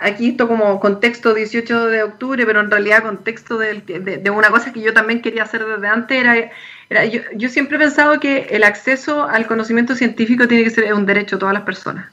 [0.00, 4.72] aquí esto como contexto 18 de octubre, pero en realidad contexto de, de, una cosa
[4.72, 6.50] que yo también quería hacer desde antes era,
[6.90, 10.92] era yo, yo, siempre he pensado que el acceso al conocimiento científico tiene que ser
[10.92, 12.06] un derecho a todas las personas.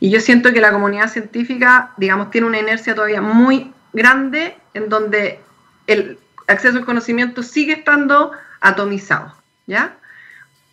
[0.00, 4.88] Y yo siento que la comunidad científica, digamos, tiene una inercia todavía muy grande en
[4.88, 5.40] donde
[5.86, 9.34] el acceso al conocimiento sigue estando atomizado,
[9.66, 9.96] ¿ya?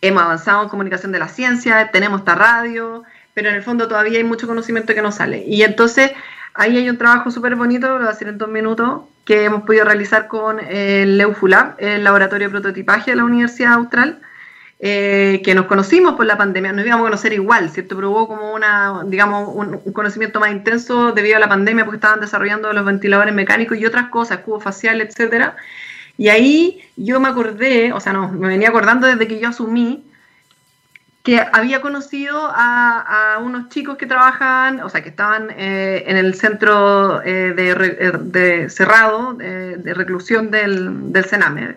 [0.00, 4.18] Hemos avanzado en comunicación de la ciencia, tenemos esta radio, pero en el fondo todavía
[4.18, 5.44] hay mucho conocimiento que no sale.
[5.46, 6.12] Y entonces
[6.54, 9.62] ahí hay un trabajo súper bonito, lo voy a hacer en dos minutos, que hemos
[9.62, 14.20] podido realizar con el EUFULAB, el laboratorio de prototipaje de la Universidad Austral,
[14.80, 17.96] eh, que nos conocimos por la pandemia, nos íbamos a conocer igual, ¿cierto?
[17.96, 22.20] Pero hubo como una, digamos, un, conocimiento más intenso debido a la pandemia porque estaban
[22.20, 25.56] desarrollando los ventiladores mecánicos y otras cosas, cubo facial, etcétera.
[26.16, 30.04] Y ahí yo me acordé, o sea, no, me venía acordando desde que yo asumí
[31.22, 36.34] que había conocido a, unos chicos que trabajan, o sea, que estaban eh, en el
[36.34, 41.76] centro eh, de, cerrado de, reclusión del, del Sename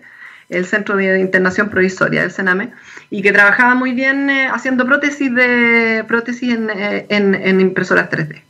[0.50, 2.72] el Centro de Internación Provisoria del Sename,
[3.10, 8.42] y que trabajaba muy bien eh, haciendo prótesis, de, prótesis eh, en, en, impresoras 3D.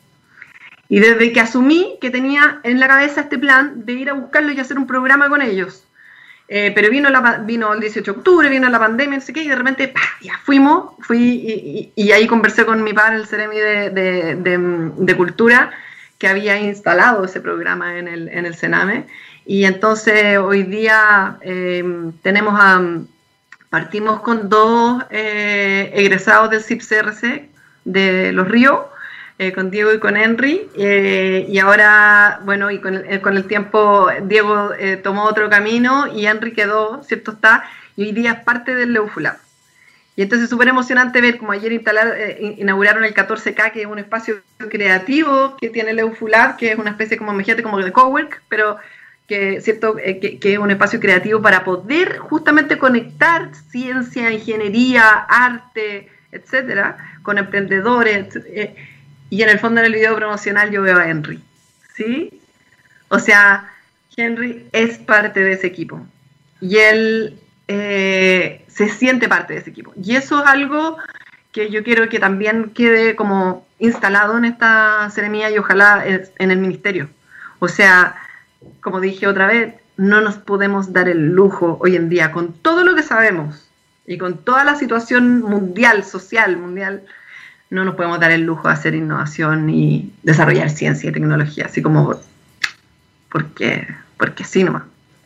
[0.89, 4.51] Y desde que asumí que tenía en la cabeza este plan de ir a buscarlo
[4.51, 5.83] y hacer un programa con ellos,
[6.49, 9.43] eh, pero vino, la, vino el 18 de octubre, vino la pandemia, no sé qué,
[9.43, 13.89] y de repente ya fuimos, fui y, ahí conversé con mi padre, el Ceremi de,
[13.89, 14.35] de,
[14.97, 15.71] de, Cultura,
[16.17, 19.07] que había instalado ese programa en el, en el Sename.
[19.45, 21.83] Y entonces hoy día eh,
[22.21, 22.81] tenemos a,
[23.69, 27.49] partimos con dos eh, egresados del CIPCRC
[27.83, 28.79] de Los Ríos,
[29.39, 34.09] eh, con Diego y con Henry, eh, y ahora, bueno, y con el, eh, tiempo
[34.23, 34.71] Diego
[35.03, 37.63] tomó otro camino y Henry quedó, ¿cierto está?
[37.95, 39.37] Y hoy día es parte del Leufulab.
[40.15, 42.17] Y entonces es súper emocionante ver como ayer instalar,
[42.57, 44.37] inauguraron el 14K, que es un espacio
[44.71, 48.77] creativo que tiene Leufulab, que es una especie como, imagínate, como de cowork, pero
[49.27, 49.97] que, ¿cierto?
[49.97, 57.37] que, que, es un espacio creativo para poder justamente conectar ciencia, ingeniería, arte, etcétera, con
[57.37, 58.35] emprendedores.
[58.35, 58.96] Etc
[59.29, 61.41] y en el fondo en el video promocional yo veo a Henry.
[61.95, 62.41] ¿Sí?
[63.09, 63.71] O sea,
[64.15, 66.05] Henry es parte de ese equipo.
[66.61, 69.93] Y él eh, se siente parte de ese equipo.
[70.01, 70.97] Y eso es algo
[71.51, 76.57] que yo quiero que también quede como instalado en esta ceremonia y ojalá en el
[76.57, 77.09] ministerio.
[77.59, 78.15] O sea,
[78.81, 82.83] como dije otra vez, no nos podemos dar el lujo hoy en día con todo
[82.83, 83.67] lo que sabemos
[84.05, 87.03] y con toda la situación mundial, social, mundial,
[87.69, 91.81] no nos podemos dar el lujo de hacer innovación y desarrollar ciencia y tecnología, así
[91.81, 92.19] como
[93.29, 93.87] porque,
[94.17, 94.83] porque sí nomás.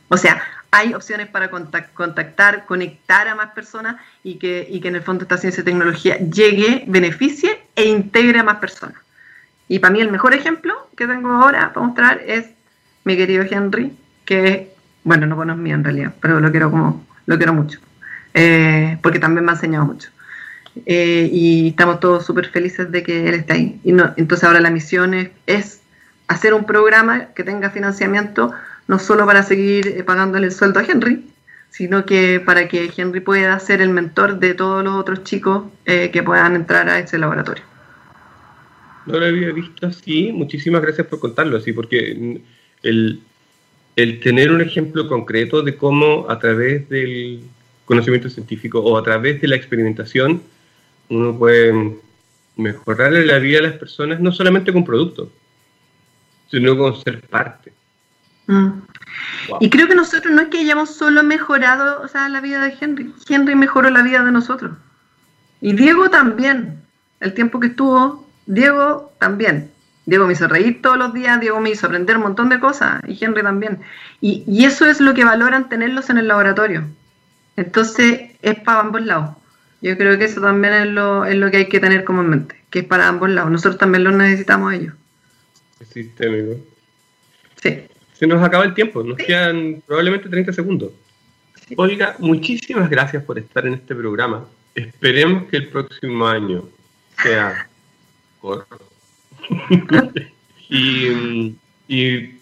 [0.09, 4.95] O sea, hay opciones para contactar, conectar a más personas y que, y que en
[4.95, 8.95] el fondo esta ciencia y tecnología llegue, beneficie e integre a más personas.
[9.67, 12.47] Y para mí el mejor ejemplo que tengo ahora para mostrar es
[13.03, 14.73] mi querido Henry, que,
[15.03, 17.79] bueno, no conozco mío en realidad, pero lo quiero como, lo quiero mucho,
[18.33, 20.09] eh, porque también me ha enseñado mucho.
[20.85, 23.79] Eh, y estamos todos súper felices de que él esté ahí.
[23.83, 25.13] Y no, entonces ahora la misión
[25.45, 25.81] es,
[26.27, 28.53] hacer un programa que tenga financiamiento
[28.87, 31.25] no solo para seguir eh, pagándole el sueldo a Henry,
[31.69, 36.09] sino que para que Henry pueda ser el mentor de todos los otros chicos eh,
[36.11, 37.63] que puedan entrar a ese laboratorio.
[39.05, 42.41] No lo había visto así, muchísimas gracias por contarlo así, porque
[42.83, 43.21] el,
[43.95, 47.41] el tener un ejemplo concreto de cómo a través del
[47.85, 50.41] conocimiento científico o a través de la experimentación
[51.11, 51.99] uno puede
[52.55, 55.27] mejorarle la vida a las personas no solamente con productos,
[56.49, 57.73] sino con ser parte.
[58.47, 58.69] Mm.
[59.59, 62.73] Y creo que nosotros no es que hayamos solo mejorado o sea, la vida de
[62.79, 64.71] Henry, Henry mejoró la vida de nosotros.
[65.59, 66.81] Y Diego también,
[67.19, 69.69] el tiempo que estuvo, Diego también.
[70.05, 73.01] Diego me hizo reír todos los días, Diego me hizo aprender un montón de cosas,
[73.07, 73.81] y Henry también.
[74.21, 76.85] Y, y eso es lo que valoran tenerlos en el laboratorio.
[77.57, 79.40] Entonces es para ambos lados.
[79.81, 82.29] Yo creo que eso también es lo, es lo que hay que tener como en
[82.29, 83.51] mente, que es para ambos lados.
[83.51, 84.93] Nosotros también los necesitamos a ellos.
[85.79, 86.59] Es sistémico.
[87.61, 87.81] Sí.
[88.13, 90.91] Se nos acaba el tiempo, nos quedan probablemente 30 segundos.
[91.75, 94.45] Olga, muchísimas gracias por estar en este programa.
[94.75, 96.69] Esperemos que el próximo año
[97.23, 97.67] sea
[98.39, 98.79] corto.
[100.69, 101.55] y,
[101.87, 102.40] y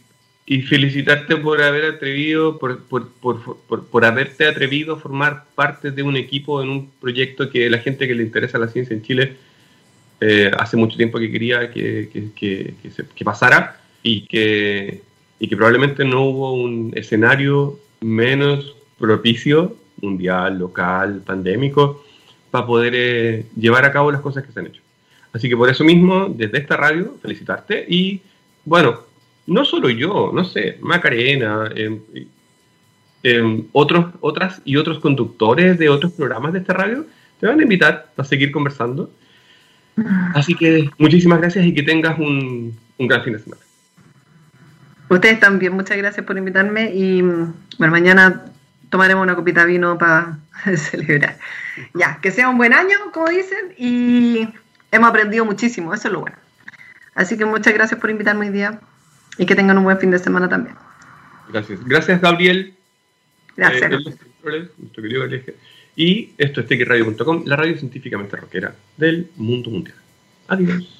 [0.49, 6.01] y felicitarte por haber atrevido, por, por, por, por, haberte atrevido a formar parte de
[6.01, 9.35] un equipo en un proyecto que la gente que le interesa la ciencia en Chile
[10.19, 12.73] eh, hace mucho tiempo que quería que, que, que,
[13.13, 15.03] que, pasara y que,
[15.39, 22.03] y que probablemente no hubo un escenario menos propicio, mundial, local, pandémico,
[22.49, 24.81] para poder eh, llevar a cabo las cosas que se han hecho.
[25.31, 28.21] Así que por eso mismo, desde esta radio, felicitarte y
[28.65, 29.08] bueno,
[29.49, 31.99] no solo yo, no sé, Macarena, em,
[33.23, 37.05] em, otros, otras y otros conductores de otros programas de esta radio
[37.39, 39.11] te van a invitar a seguir conversando.
[40.33, 43.61] Así que muchísimas gracias y que tengas un, un gran fin de semana.
[45.09, 48.45] Ustedes también, muchas gracias por invitarme y bueno, mañana
[48.89, 50.39] tomaremos una copita de vino para
[50.77, 51.37] celebrar.
[51.93, 54.47] Ya, que sea un buen año, como dicen, y
[54.91, 56.37] hemos aprendido muchísimo, eso es lo bueno.
[57.15, 58.79] Así que muchas gracias por invitarme hoy día
[59.39, 60.75] y que tengan un buen fin de semana también.
[61.51, 61.83] Gracias.
[61.85, 62.73] Gracias, Gabriel.
[63.55, 63.91] Gracias.
[63.91, 65.25] Eh, nuestro querido
[65.95, 69.97] Y esto es tequiradio.com, la radio científicamente rockera del mundo mundial.
[70.47, 70.98] Adiós.